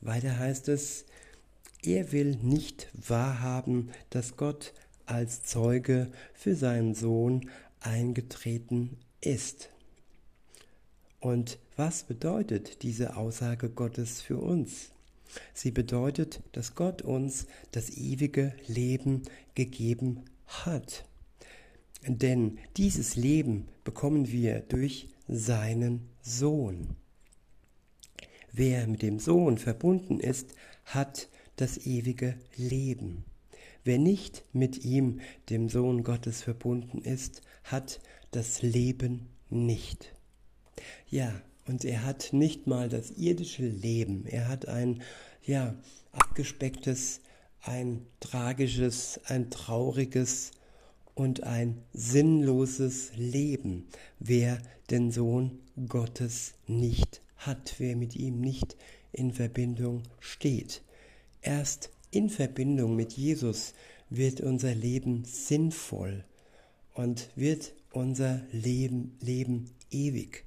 Weiter 0.00 0.38
heißt 0.38 0.68
es, 0.68 1.04
er 1.82 2.12
will 2.12 2.36
nicht 2.42 2.88
wahrhaben, 2.94 3.90
dass 4.10 4.36
Gott 4.36 4.72
als 5.06 5.42
Zeuge 5.42 6.10
für 6.34 6.54
seinen 6.54 6.94
Sohn 6.94 7.48
eingetreten 7.80 8.98
ist. 9.20 9.70
Und 11.20 11.58
was 11.76 12.04
bedeutet 12.04 12.82
diese 12.82 13.16
Aussage 13.16 13.70
Gottes 13.70 14.20
für 14.20 14.38
uns? 14.38 14.90
Sie 15.54 15.70
bedeutet, 15.70 16.40
dass 16.52 16.74
Gott 16.74 17.02
uns 17.02 17.46
das 17.72 17.90
ewige 17.90 18.54
Leben 18.66 19.22
gegeben 19.54 20.24
hat. 20.46 21.04
Denn 22.06 22.58
dieses 22.76 23.16
Leben 23.16 23.66
bekommen 23.84 24.30
wir 24.30 24.60
durch 24.60 25.08
seinen 25.26 26.08
Sohn. 26.22 26.96
Wer 28.52 28.86
mit 28.86 29.02
dem 29.02 29.18
Sohn 29.18 29.58
verbunden 29.58 30.20
ist, 30.20 30.54
hat 30.84 31.28
das 31.56 31.78
ewige 31.78 32.38
Leben. 32.56 33.24
Wer 33.86 33.98
nicht 33.98 34.42
mit 34.52 34.84
ihm, 34.84 35.20
dem 35.48 35.68
Sohn 35.68 36.02
Gottes, 36.02 36.42
verbunden 36.42 36.98
ist, 36.98 37.42
hat 37.62 38.00
das 38.32 38.62
Leben 38.62 39.28
nicht. 39.48 40.12
Ja, 41.08 41.40
und 41.68 41.84
er 41.84 42.04
hat 42.04 42.32
nicht 42.32 42.66
mal 42.66 42.88
das 42.88 43.12
irdische 43.12 43.68
Leben. 43.68 44.26
Er 44.26 44.48
hat 44.48 44.66
ein, 44.66 45.04
ja, 45.44 45.76
abgespecktes, 46.10 47.20
ein 47.62 48.04
tragisches, 48.18 49.20
ein 49.26 49.50
trauriges 49.50 50.50
und 51.14 51.44
ein 51.44 51.80
sinnloses 51.92 53.12
Leben, 53.14 53.86
wer 54.18 54.58
den 54.90 55.12
Sohn 55.12 55.60
Gottes 55.86 56.54
nicht 56.66 57.22
hat, 57.36 57.76
wer 57.78 57.94
mit 57.94 58.16
ihm 58.16 58.40
nicht 58.40 58.76
in 59.12 59.32
Verbindung 59.32 60.02
steht. 60.18 60.82
Erst 61.40 61.90
in 62.16 62.30
Verbindung 62.30 62.96
mit 62.96 63.12
Jesus 63.12 63.74
wird 64.08 64.40
unser 64.40 64.74
Leben 64.74 65.24
sinnvoll 65.26 66.24
und 66.94 67.28
wird 67.36 67.74
unser 67.92 68.40
Leben, 68.52 69.18
Leben 69.20 69.70
ewig 69.90 70.44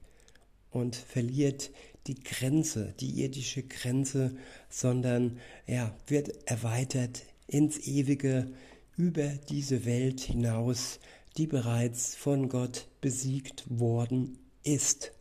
und 0.72 0.96
verliert 0.96 1.70
die 2.08 2.16
Grenze, 2.16 2.96
die 3.00 3.22
irdische 3.22 3.62
Grenze, 3.62 4.36
sondern 4.68 5.38
ja, 5.68 5.96
wird 6.08 6.50
erweitert 6.50 7.22
ins 7.46 7.78
Ewige 7.78 8.52
über 8.98 9.28
diese 9.50 9.86
Welt 9.86 10.22
hinaus, 10.22 11.00
die 11.38 11.46
bereits 11.46 12.16
von 12.16 12.50
Gott 12.50 12.88
besiegt 13.00 13.66
worden 13.70 14.40
ist 14.64 15.12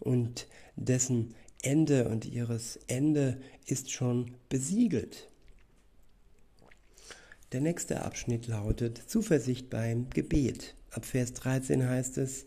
und 0.00 0.48
dessen 0.74 1.36
Ende 1.62 2.08
und 2.08 2.26
ihres 2.26 2.80
Ende 2.88 3.40
ist 3.66 3.92
schon 3.92 4.32
besiegelt. 4.48 5.28
Der 7.54 7.60
nächste 7.60 8.02
Abschnitt 8.02 8.48
lautet 8.48 9.00
Zuversicht 9.06 9.70
beim 9.70 10.10
Gebet. 10.10 10.74
Ab 10.90 11.04
Vers 11.04 11.34
13 11.34 11.88
heißt 11.88 12.18
es, 12.18 12.46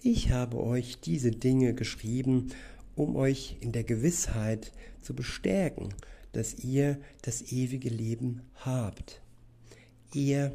ich 0.00 0.30
habe 0.30 0.62
euch 0.62 1.00
diese 1.00 1.32
Dinge 1.32 1.74
geschrieben, 1.74 2.52
um 2.94 3.16
euch 3.16 3.56
in 3.58 3.72
der 3.72 3.82
Gewissheit 3.82 4.70
zu 5.00 5.12
bestärken, 5.12 5.88
dass 6.30 6.54
ihr 6.54 7.00
das 7.22 7.50
ewige 7.50 7.88
Leben 7.88 8.42
habt. 8.54 9.20
Ihr 10.12 10.54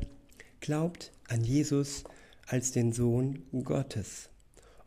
glaubt 0.61 1.11
an 1.27 1.43
Jesus 1.43 2.05
als 2.47 2.71
den 2.71 2.93
Sohn 2.93 3.43
Gottes. 3.65 4.29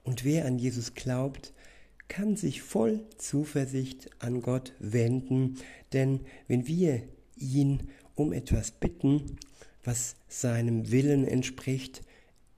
Und 0.05 0.25
wer 0.25 0.47
an 0.47 0.59
Jesus 0.59 0.95
glaubt, 0.95 1.53
kann 2.09 2.37
sich 2.37 2.63
voll 2.63 3.05
Zuversicht 3.19 4.09
an 4.21 4.41
Gott 4.41 4.73
wenden, 4.79 5.59
denn 5.93 6.21
wenn 6.49 6.67
wir 6.67 7.03
ihn 7.37 7.91
um 8.15 8.33
etwas 8.33 8.71
bitten, 8.71 9.37
was 9.85 10.17
seinem 10.29 10.91
Willen 10.91 11.27
entspricht, 11.27 12.03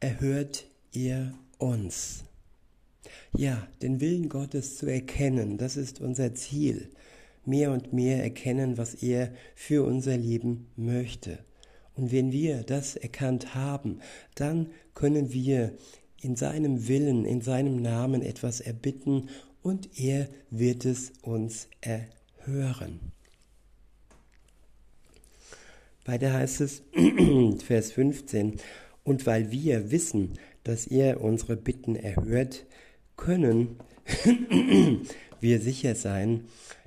erhört 0.00 0.66
er 0.92 1.34
uns. 1.58 2.24
Ja, 3.36 3.66
den 3.82 4.00
Willen 4.00 4.28
Gottes 4.28 4.76
zu 4.76 4.86
erkennen, 4.86 5.58
das 5.58 5.76
ist 5.76 6.00
unser 6.00 6.34
Ziel. 6.34 6.90
Mehr 7.46 7.72
und 7.72 7.92
mehr 7.92 8.22
erkennen, 8.22 8.78
was 8.78 8.94
er 8.94 9.32
für 9.54 9.84
unser 9.84 10.16
Leben 10.16 10.68
möchte. 10.76 11.38
Und 11.94 12.10
wenn 12.10 12.32
wir 12.32 12.62
das 12.62 12.96
erkannt 12.96 13.54
haben, 13.54 14.00
dann 14.34 14.70
können 14.94 15.32
wir 15.32 15.72
in 16.20 16.36
seinem 16.36 16.88
Willen, 16.88 17.24
in 17.24 17.42
seinem 17.42 17.76
Namen 17.76 18.22
etwas 18.22 18.60
erbitten 18.60 19.28
und 19.62 19.98
er 19.98 20.28
wird 20.50 20.84
es 20.84 21.12
uns 21.22 21.68
erhören. 21.80 23.13
Weiter 26.04 26.32
heißt 26.32 26.60
es, 26.60 26.82
Vers 27.64 27.92
15, 27.92 28.56
und 29.04 29.26
weil 29.26 29.50
wir 29.50 29.90
wissen, 29.90 30.38
dass 30.62 30.86
er 30.86 31.20
unsere 31.20 31.56
Bitten 31.56 31.96
erhört, 31.96 32.66
können 33.16 33.76
wir 35.40 35.60
sicher 35.60 35.94
sein, 35.94 36.44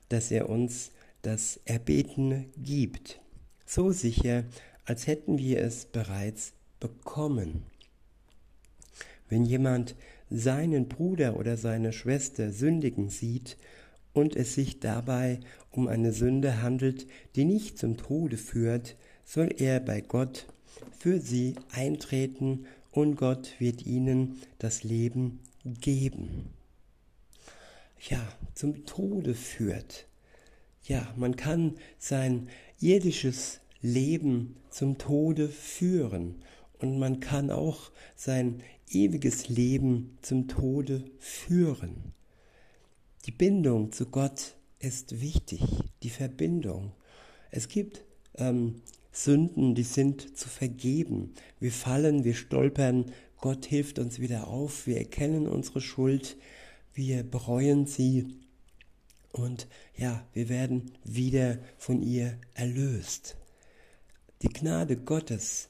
dass 0.10 0.32
er 0.32 0.50
uns 0.50 0.92
das 1.22 1.60
Erbetene 1.66 2.46
gibt. 2.58 3.20
So 3.66 3.92
sicher, 3.92 4.46
als 4.86 5.08
hätten 5.08 5.38
wir 5.38 5.62
es 5.62 5.86
bereits 5.86 6.54
bekommen. 6.80 7.64
Wenn 9.30 9.46
jemand 9.46 9.96
seinen 10.30 10.88
Bruder 10.88 11.38
oder 11.38 11.58
seine 11.58 11.92
Schwester 11.92 12.52
sündigen 12.52 13.10
sieht 13.10 13.58
und 14.14 14.36
es 14.36 14.54
sich 14.54 14.80
dabei 14.80 15.40
um 15.72 15.88
eine 15.88 16.14
Sünde 16.14 16.62
handelt, 16.62 17.08
die 17.36 17.46
nicht 17.46 17.78
zum 17.78 17.98
Tode 17.98 18.38
führt, 18.38 18.96
soll 19.28 19.54
er 19.58 19.82
bei 19.82 20.00
Gott 20.00 20.48
für 20.98 21.20
sie 21.20 21.56
eintreten 21.72 22.66
und 22.92 23.18
Gott 23.18 23.52
wird 23.60 23.86
ihnen 23.86 24.42
das 24.58 24.84
Leben 24.84 25.40
geben. 25.64 26.50
Ja, 28.10 28.26
zum 28.56 28.86
Tode 28.86 29.36
führt. 29.36 30.08
Ja, 30.84 31.14
man 31.18 31.36
kann 31.36 31.76
sein 32.00 32.48
irdisches 32.80 33.60
Leben 33.82 34.56
zum 34.70 34.98
Tode 34.98 35.50
führen 35.50 36.36
und 36.80 36.98
man 36.98 37.20
kann 37.20 37.52
auch 37.52 37.92
sein 38.16 38.64
ewiges 38.90 39.50
Leben 39.50 40.18
zum 40.22 40.48
Tode 40.48 41.04
führen. 41.20 42.14
Die 43.26 43.32
Bindung 43.32 43.92
zu 43.92 44.06
Gott 44.06 44.56
ist 44.80 45.20
wichtig, 45.20 45.62
die 46.04 46.10
Verbindung. 46.10 46.94
Es 47.52 47.68
gibt 47.68 48.04
ähm, 48.36 48.82
Sünden, 49.24 49.74
die 49.74 49.84
sind 49.84 50.38
zu 50.38 50.48
vergeben. 50.48 51.34
Wir 51.60 51.72
fallen, 51.72 52.24
wir 52.24 52.36
stolpern, 52.36 53.12
Gott 53.40 53.66
hilft 53.66 54.00
uns 54.00 54.20
wieder 54.20 54.48
auf, 54.48 54.88
wir 54.88 54.98
erkennen 54.98 55.48
unsere 55.48 55.82
Schuld, 55.82 56.38
wir 56.94 57.24
bereuen 57.24 57.86
sie 57.86 58.28
und 59.32 59.68
ja, 59.96 60.26
wir 60.34 60.50
werden 60.50 60.92
wieder 61.04 61.58
von 61.78 62.02
ihr 62.02 62.38
erlöst. 62.54 63.38
Die 64.42 64.50
Gnade 64.50 64.98
Gottes 64.98 65.70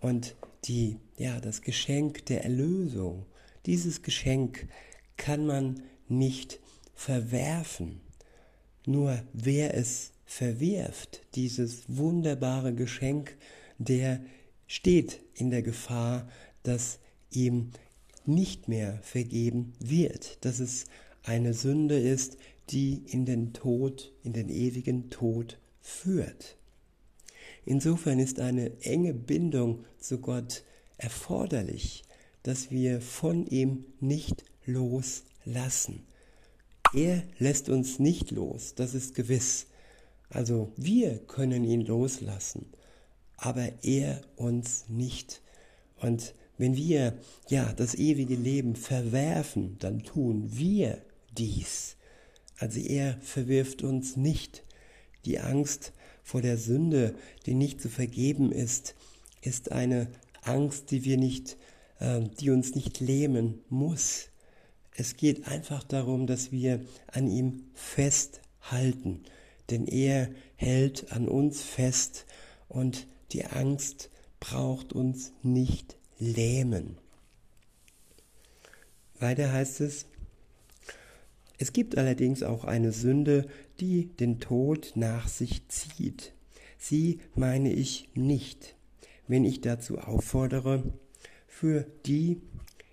und 0.00 0.34
die, 0.64 0.98
ja, 1.16 1.40
das 1.40 1.62
Geschenk 1.62 2.26
der 2.26 2.44
Erlösung, 2.44 3.26
dieses 3.66 4.02
Geschenk 4.02 4.68
kann 5.16 5.46
man 5.46 5.82
nicht 6.08 6.60
verwerfen. 6.94 8.00
Nur 8.86 9.22
wer 9.32 9.74
es 9.74 10.13
verwirft, 10.26 11.22
dieses 11.34 11.84
wunderbare 11.88 12.74
Geschenk, 12.74 13.36
der 13.78 14.20
steht 14.66 15.20
in 15.34 15.50
der 15.50 15.62
Gefahr, 15.62 16.28
dass 16.62 16.98
ihm 17.30 17.70
nicht 18.26 18.68
mehr 18.68 18.98
vergeben 19.02 19.74
wird, 19.78 20.44
dass 20.44 20.60
es 20.60 20.86
eine 21.22 21.54
Sünde 21.54 21.98
ist, 21.98 22.38
die 22.70 23.02
in 23.06 23.26
den 23.26 23.52
Tod, 23.52 24.12
in 24.22 24.32
den 24.32 24.48
ewigen 24.48 25.10
Tod 25.10 25.58
führt. 25.80 26.56
Insofern 27.66 28.18
ist 28.18 28.40
eine 28.40 28.72
enge 28.82 29.14
Bindung 29.14 29.84
zu 29.98 30.18
Gott 30.18 30.64
erforderlich, 30.96 32.04
dass 32.42 32.70
wir 32.70 33.00
von 33.00 33.46
ihm 33.46 33.84
nicht 34.00 34.44
loslassen. 34.66 36.06
Er 36.94 37.22
lässt 37.38 37.68
uns 37.68 37.98
nicht 37.98 38.30
los, 38.30 38.74
das 38.74 38.94
ist 38.94 39.14
gewiss. 39.14 39.66
Also 40.34 40.72
wir 40.76 41.18
können 41.28 41.62
ihn 41.62 41.82
loslassen, 41.82 42.66
aber 43.36 43.70
er 43.82 44.20
uns 44.34 44.86
nicht. 44.88 45.40
Und 45.96 46.34
wenn 46.58 46.74
wir 46.74 47.16
ja 47.48 47.72
das 47.72 47.94
ewige 47.94 48.34
Leben 48.34 48.74
verwerfen, 48.74 49.76
dann 49.78 50.02
tun 50.02 50.50
wir 50.50 51.00
dies. 51.38 51.96
Also 52.58 52.80
er 52.80 53.16
verwirft 53.20 53.84
uns 53.84 54.16
nicht. 54.16 54.64
Die 55.24 55.38
Angst 55.38 55.92
vor 56.24 56.42
der 56.42 56.58
Sünde, 56.58 57.14
die 57.46 57.54
nicht 57.54 57.80
zu 57.80 57.88
vergeben 57.88 58.50
ist, 58.50 58.96
ist 59.40 59.70
eine 59.70 60.08
Angst, 60.42 60.90
die 60.90 61.04
wir 61.04 61.16
nicht, 61.16 61.56
äh, 62.00 62.22
die 62.40 62.50
uns 62.50 62.74
nicht 62.74 62.98
lähmen 62.98 63.60
muss. 63.68 64.30
Es 64.96 65.16
geht 65.16 65.46
einfach 65.46 65.84
darum, 65.84 66.26
dass 66.26 66.50
wir 66.50 66.80
an 67.06 67.28
ihm 67.28 67.66
festhalten 67.74 69.22
denn 69.70 69.86
er 69.86 70.30
hält 70.56 71.12
an 71.12 71.28
uns 71.28 71.62
fest 71.62 72.26
und 72.68 73.06
die 73.32 73.44
Angst 73.46 74.10
braucht 74.40 74.92
uns 74.92 75.32
nicht 75.42 75.96
lähmen. 76.18 76.98
Weiter 79.18 79.52
heißt 79.52 79.80
es, 79.80 80.06
es 81.56 81.72
gibt 81.72 81.96
allerdings 81.96 82.42
auch 82.42 82.64
eine 82.64 82.92
Sünde, 82.92 83.46
die 83.80 84.06
den 84.06 84.40
Tod 84.40 84.92
nach 84.96 85.28
sich 85.28 85.68
zieht. 85.68 86.34
Sie 86.78 87.20
meine 87.34 87.72
ich 87.72 88.08
nicht, 88.14 88.76
wenn 89.28 89.44
ich 89.44 89.60
dazu 89.60 89.98
auffordere, 89.98 90.82
für 91.46 91.86
die 92.04 92.42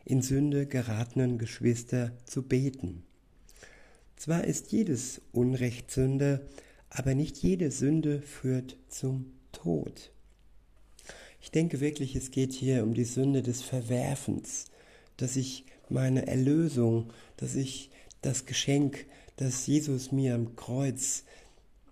in 0.05 0.21
Sünde 0.21 0.67
geratenen 0.67 1.37
Geschwister 1.37 2.11
zu 2.25 2.43
beten. 2.43 3.03
Zwar 4.21 4.43
ist 4.43 4.71
jedes 4.71 5.19
Unrecht 5.31 5.89
Sünde, 5.89 6.47
aber 6.91 7.15
nicht 7.15 7.39
jede 7.39 7.71
Sünde 7.71 8.21
führt 8.21 8.77
zum 8.87 9.33
Tod. 9.51 10.11
Ich 11.41 11.49
denke 11.49 11.79
wirklich, 11.79 12.15
es 12.15 12.29
geht 12.29 12.53
hier 12.53 12.83
um 12.83 12.93
die 12.93 13.03
Sünde 13.03 13.41
des 13.41 13.63
Verwerfens, 13.63 14.65
dass 15.17 15.37
ich 15.37 15.65
meine 15.89 16.27
Erlösung, 16.27 17.11
dass 17.37 17.55
ich 17.55 17.89
das 18.21 18.45
Geschenk, 18.45 19.07
das 19.37 19.65
Jesus 19.65 20.11
mir 20.11 20.35
am 20.35 20.55
Kreuz, 20.55 21.23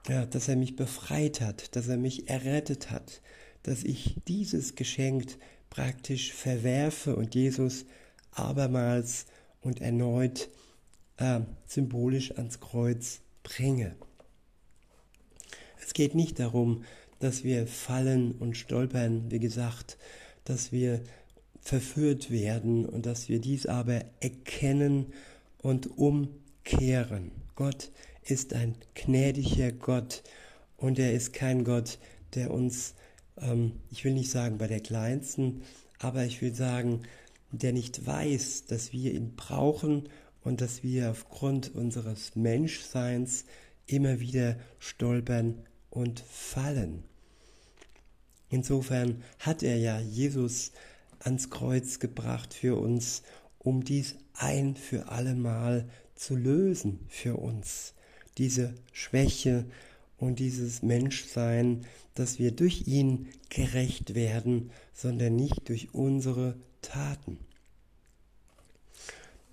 ja, 0.07 0.27
dass 0.27 0.49
er 0.49 0.55
mich 0.55 0.75
befreit 0.75 1.41
hat, 1.41 1.75
dass 1.75 1.87
er 1.87 1.97
mich 1.97 2.29
errettet 2.29 2.91
hat, 2.91 3.23
dass 3.63 3.83
ich 3.83 4.17
dieses 4.27 4.75
Geschenk 4.75 5.35
praktisch 5.71 6.31
verwerfe 6.31 7.15
und 7.15 7.33
Jesus 7.33 7.85
abermals 8.33 9.25
und 9.61 9.81
erneut 9.81 10.51
äh, 11.19 11.41
symbolisch 11.65 12.35
ans 12.37 12.59
Kreuz 12.59 13.21
bringe. 13.43 13.95
Es 15.81 15.93
geht 15.93 16.15
nicht 16.15 16.39
darum, 16.39 16.83
dass 17.19 17.43
wir 17.43 17.67
fallen 17.67 18.31
und 18.31 18.57
stolpern, 18.57 19.29
wie 19.29 19.39
gesagt, 19.39 19.97
dass 20.45 20.71
wir 20.71 21.01
verführt 21.61 22.31
werden 22.31 22.85
und 22.85 23.05
dass 23.05 23.29
wir 23.29 23.39
dies 23.39 23.65
aber 23.65 24.05
erkennen 24.21 25.13
und 25.61 25.97
umkehren. 25.97 27.31
Gott 27.55 27.91
ist 28.23 28.53
ein 28.53 28.75
gnädiger 28.95 29.71
Gott 29.71 30.23
und 30.77 30.97
er 30.99 31.13
ist 31.13 31.33
kein 31.33 31.65
Gott, 31.65 31.99
der 32.35 32.51
uns, 32.51 32.95
ähm, 33.37 33.73
ich 33.91 34.05
will 34.05 34.13
nicht 34.13 34.31
sagen 34.31 34.57
bei 34.57 34.67
der 34.67 34.79
kleinsten, 34.79 35.63
aber 35.99 36.23
ich 36.23 36.41
will 36.41 36.55
sagen, 36.55 37.01
der 37.51 37.73
nicht 37.73 38.05
weiß, 38.05 38.65
dass 38.65 38.93
wir 38.93 39.13
ihn 39.13 39.35
brauchen 39.35 40.07
und 40.43 40.61
dass 40.61 40.83
wir 40.83 41.11
aufgrund 41.11 41.73
unseres 41.75 42.35
Menschseins 42.35 43.45
immer 43.87 44.19
wieder 44.19 44.57
stolpern 44.79 45.61
und 45.89 46.19
fallen. 46.19 47.03
Insofern 48.49 49.23
hat 49.39 49.63
er 49.63 49.77
ja 49.77 49.99
Jesus 49.99 50.71
ans 51.19 51.49
Kreuz 51.49 51.99
gebracht 51.99 52.53
für 52.53 52.79
uns, 52.79 53.23
um 53.59 53.83
dies 53.83 54.15
ein 54.33 54.75
für 54.75 55.09
allemal 55.09 55.87
zu 56.15 56.35
lösen 56.35 56.99
für 57.07 57.35
uns. 57.37 57.93
Diese 58.37 58.73
Schwäche 58.93 59.65
und 60.17 60.39
dieses 60.39 60.81
Menschsein, 60.81 61.85
dass 62.15 62.39
wir 62.39 62.51
durch 62.51 62.87
ihn 62.87 63.27
gerecht 63.49 64.15
werden, 64.15 64.71
sondern 64.93 65.35
nicht 65.35 65.69
durch 65.69 65.93
unsere 65.93 66.55
Taten. 66.81 67.37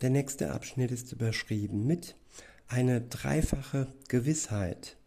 Der 0.03 0.11
nächste 0.11 0.53
Abschnitt 0.53 0.91
ist 0.91 1.13
überschrieben 1.13 1.87
mit 1.87 2.17
eine 2.69 3.01
dreifache 3.01 3.87
Gewissheit. 4.09 4.99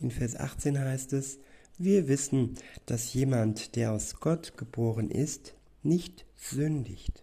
In 0.00 0.10
Vers 0.10 0.36
18 0.36 0.78
heißt 0.78 1.12
es, 1.12 1.38
wir 1.76 2.08
wissen, 2.08 2.56
dass 2.86 3.12
jemand, 3.12 3.76
der 3.76 3.92
aus 3.92 4.20
Gott 4.20 4.56
geboren 4.56 5.10
ist, 5.10 5.54
nicht 5.82 6.24
sündigt. 6.36 7.22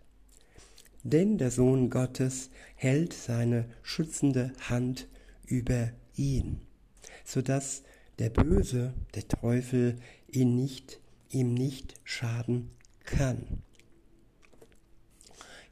Denn 1.04 1.40
der 1.40 1.50
Sohn 1.50 1.90
Gottes 1.90 2.52
hält 2.76 3.14
seine 3.14 3.66
schützende 3.82 4.54
Hand 4.70 5.08
über 5.46 5.92
ihn, 6.16 6.62
sodass 7.26 7.82
der 8.20 8.30
Böse, 8.30 8.94
der 9.16 9.28
Teufel, 9.28 9.96
ihn 10.28 10.56
nicht, 10.56 11.00
ihm 11.30 11.56
nicht 11.56 11.96
schaden 12.04 12.70
kann. 13.06 13.64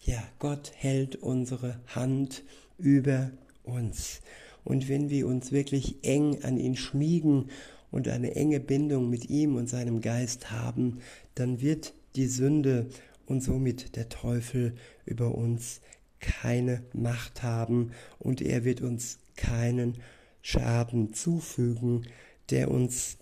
Ja, 0.10 0.24
Gott 0.40 0.72
hält 0.76 1.18
unsere 1.18 1.80
Hand 1.86 2.42
über 2.80 3.30
uns. 3.64 4.22
Und 4.64 4.90
wenn 4.90 5.12
wir 5.12 5.28
uns 5.28 5.52
wirklich 5.52 5.98
eng 6.02 6.44
an 6.44 6.58
ihn 6.58 6.76
schmiegen 6.76 7.52
und 7.92 8.08
eine 8.08 8.36
enge 8.36 8.60
Bindung 8.60 9.12
mit 9.12 9.30
ihm 9.30 9.56
und 9.56 9.70
seinem 9.70 10.02
Geist 10.02 10.50
haben, 10.50 10.98
dann 11.36 11.62
wird 11.62 11.94
die 12.16 12.26
Sünde 12.26 12.90
und 13.28 13.44
somit 13.44 13.96
der 13.96 14.10
Teufel 14.10 14.74
über 15.06 15.36
uns 15.36 15.80
keine 16.20 16.82
Macht 16.94 17.44
haben 17.44 17.92
und 18.18 18.42
er 18.42 18.64
wird 18.66 18.82
uns 18.82 19.20
keinen 19.36 20.00
Schaden 20.42 21.14
zufügen, 21.14 22.08
der 22.50 22.72
uns 22.72 23.18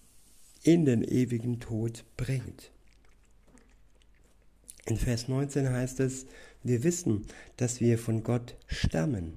in 0.64 0.86
den 0.86 1.04
ewigen 1.04 1.60
Tod 1.60 2.06
bringt. 2.16 2.72
In 4.88 4.96
Vers 4.96 5.28
19 5.28 5.70
heißt 5.70 6.00
es, 6.00 6.28
wir 6.64 6.82
wissen, 6.84 7.26
dass 7.58 7.82
wir 7.82 8.00
von 8.00 8.24
Gott 8.24 8.56
stammen, 8.68 9.34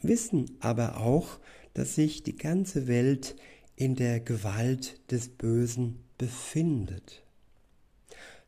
wissen 0.00 0.50
aber 0.60 0.96
auch, 0.98 1.38
dass 1.74 1.94
sich 1.94 2.22
die 2.22 2.36
ganze 2.36 2.86
Welt 2.86 3.36
in 3.76 3.96
der 3.96 4.20
Gewalt 4.20 4.98
des 5.10 5.28
Bösen 5.28 5.98
befindet. 6.16 7.22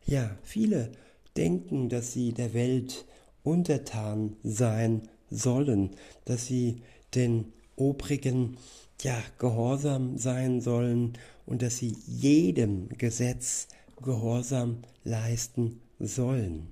Ja, 0.06 0.38
viele 0.42 0.92
denken, 1.36 1.90
dass 1.90 2.12
sie 2.12 2.32
der 2.32 2.54
Welt 2.54 3.04
untertan 3.42 4.36
sein 4.42 5.02
sollen, 5.30 5.90
dass 6.24 6.46
sie 6.46 6.80
den 7.14 7.52
Obrigen 7.74 8.56
ja 9.02 9.22
gehorsam 9.38 10.16
sein 10.16 10.62
sollen 10.62 11.18
und 11.44 11.60
dass 11.60 11.76
sie 11.76 11.94
jedem 12.06 12.88
Gesetz 12.96 13.68
Gehorsam 14.02 14.82
leisten 15.04 15.80
sollen. 15.98 16.68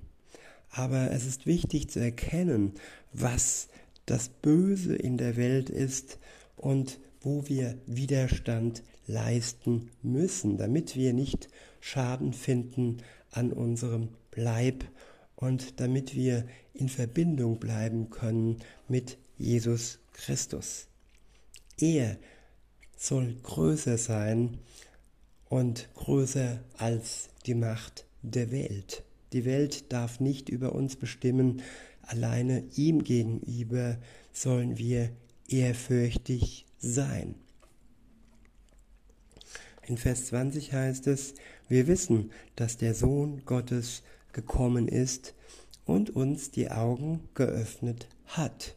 Aber 0.69 1.11
es 1.11 1.25
ist 1.25 1.45
wichtig 1.45 1.89
zu 1.89 1.99
erkennen, 1.99 2.73
was 3.13 3.69
das 4.05 4.29
Böse 4.29 4.95
in 4.95 5.17
der 5.17 5.37
Welt 5.37 5.69
ist 5.69 6.19
und 6.57 6.99
wo 7.21 7.47
wir 7.47 7.77
Widerstand 7.87 8.83
leisten 9.07 9.89
müssen, 10.03 10.57
damit 10.57 10.95
wir 10.95 11.13
nicht 11.13 11.49
Schaden 11.79 12.33
finden 12.33 12.97
an 13.31 13.51
unserem 13.51 14.09
Leib 14.33 14.83
und 15.35 15.79
damit 15.79 16.15
wir 16.15 16.45
in 16.73 16.89
Verbindung 16.89 17.59
bleiben 17.59 18.09
können 18.09 18.57
mit 18.87 19.17
Jesus 19.37 19.99
Christus. 20.13 20.87
Er 21.79 22.17
soll 22.97 23.35
größer 23.43 23.97
sein 23.97 24.59
und 25.49 25.89
größer 25.95 26.59
als 26.77 27.29
die 27.45 27.55
Macht 27.55 28.05
der 28.21 28.51
Welt. 28.51 29.03
Die 29.33 29.45
Welt 29.45 29.91
darf 29.91 30.19
nicht 30.19 30.49
über 30.49 30.73
uns 30.73 30.95
bestimmen, 30.95 31.61
alleine 32.01 32.63
ihm 32.75 33.03
gegenüber 33.03 33.97
sollen 34.31 34.77
wir 34.77 35.09
ehrfürchtig 35.47 36.65
sein. 36.77 37.35
In 39.87 39.97
Vers 39.97 40.27
20 40.27 40.73
heißt 40.73 41.07
es, 41.07 41.35
wir 41.67 41.87
wissen, 41.87 42.31
dass 42.55 42.77
der 42.77 42.95
Sohn 42.95 43.43
Gottes 43.45 44.01
gekommen 44.33 44.87
ist 44.87 45.35
und 45.85 46.09
uns 46.09 46.51
die 46.51 46.71
Augen 46.71 47.21
geöffnet 47.35 48.07
hat, 48.25 48.75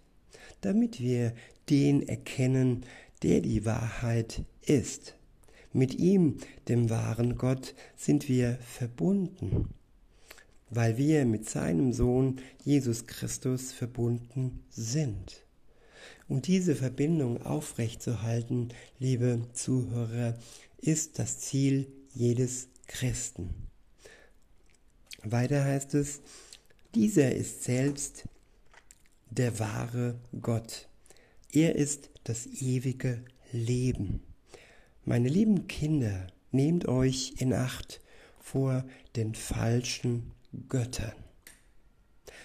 damit 0.61 1.01
wir 1.01 1.33
den 1.71 2.07
erkennen, 2.07 2.85
der 3.23 3.41
die 3.41 3.65
Wahrheit 3.65 4.43
ist. 4.63 5.18
Mit 5.73 5.95
ihm, 5.95 6.39
dem 6.69 6.91
wahren 6.91 7.37
Gott, 7.37 7.75
sind 7.97 8.29
wir 8.29 8.59
verbunden, 8.61 9.69
weil 10.71 10.97
wir 10.97 11.25
mit 11.25 11.49
seinem 11.49 11.93
Sohn 11.93 12.41
Jesus 12.65 13.07
Christus 13.07 13.73
verbunden 13.73 14.65
sind. 14.71 15.43
Und 16.29 16.47
diese 16.47 16.75
Verbindung 16.75 17.43
aufrechtzuerhalten, 17.43 18.69
liebe 18.99 19.43
Zuhörer, 19.53 20.37
ist 20.79 21.19
das 21.19 21.39
Ziel 21.39 21.87
jedes 22.15 22.69
Christen. 22.87 23.51
Weiter 25.23 25.65
heißt 25.65 25.95
es, 25.95 26.21
dieser 26.95 27.35
ist 27.35 27.65
selbst 27.65 28.25
der 29.31 29.59
wahre 29.59 30.19
Gott. 30.41 30.89
Er 31.53 31.77
ist 31.77 32.11
das 32.25 32.47
ewige 32.47 33.25
Leben. 33.53 34.23
Meine 35.09 35.31
lieben 35.31 35.69
Kinder, 35.69 36.27
nehmt 36.53 36.87
euch 36.87 37.33
in 37.39 37.55
Acht 37.55 38.03
vor 38.39 38.85
den 39.17 39.35
falschen 39.35 40.33
Göttern. 40.69 41.15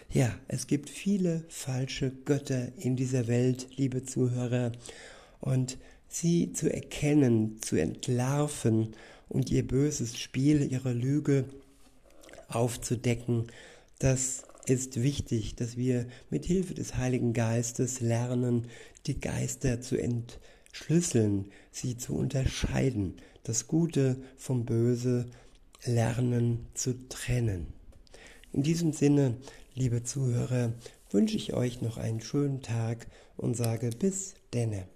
Ja, 0.09 0.33
es 0.47 0.65
gibt 0.67 0.89
viele 0.89 1.43
falsche 1.49 2.11
Götter 2.23 2.69
in 2.77 2.95
dieser 2.95 3.27
Welt, 3.27 3.67
liebe 3.75 4.05
Zuhörer, 4.05 4.71
und 5.41 5.77
sie 6.07 6.53
zu 6.53 6.73
erkennen, 6.73 7.57
zu 7.61 7.75
entlarven 7.75 8.95
und 9.27 9.51
ihr 9.51 9.67
böses 9.67 10.17
Spiel, 10.17 10.71
ihre 10.71 10.93
Lüge 10.93 11.43
aufzudecken, 12.47 13.47
das 13.99 14.43
ist 14.67 15.03
wichtig, 15.03 15.57
dass 15.57 15.75
wir 15.75 16.05
mit 16.29 16.45
Hilfe 16.45 16.75
des 16.75 16.95
Heiligen 16.95 17.33
Geistes 17.33 17.99
lernen, 17.99 18.67
die 19.05 19.19
Geister 19.19 19.81
zu 19.81 19.97
entschlüsseln, 20.73 21.51
sie 21.71 21.97
zu 21.97 22.15
unterscheiden, 22.15 23.17
das 23.43 23.67
Gute 23.67 24.17
vom 24.37 24.65
Böse 24.65 25.29
lernen 25.85 26.65
zu 26.73 27.07
trennen. 27.09 27.67
In 28.53 28.63
diesem 28.63 28.91
Sinne, 28.91 29.37
liebe 29.75 30.03
Zuhörer, 30.03 30.73
wünsche 31.11 31.37
ich 31.37 31.53
euch 31.53 31.81
noch 31.81 31.97
einen 31.97 32.21
schönen 32.21 32.63
Tag 32.63 33.05
und 33.37 33.55
sage 33.55 33.91
bis 33.91 34.33
denne. 34.51 34.87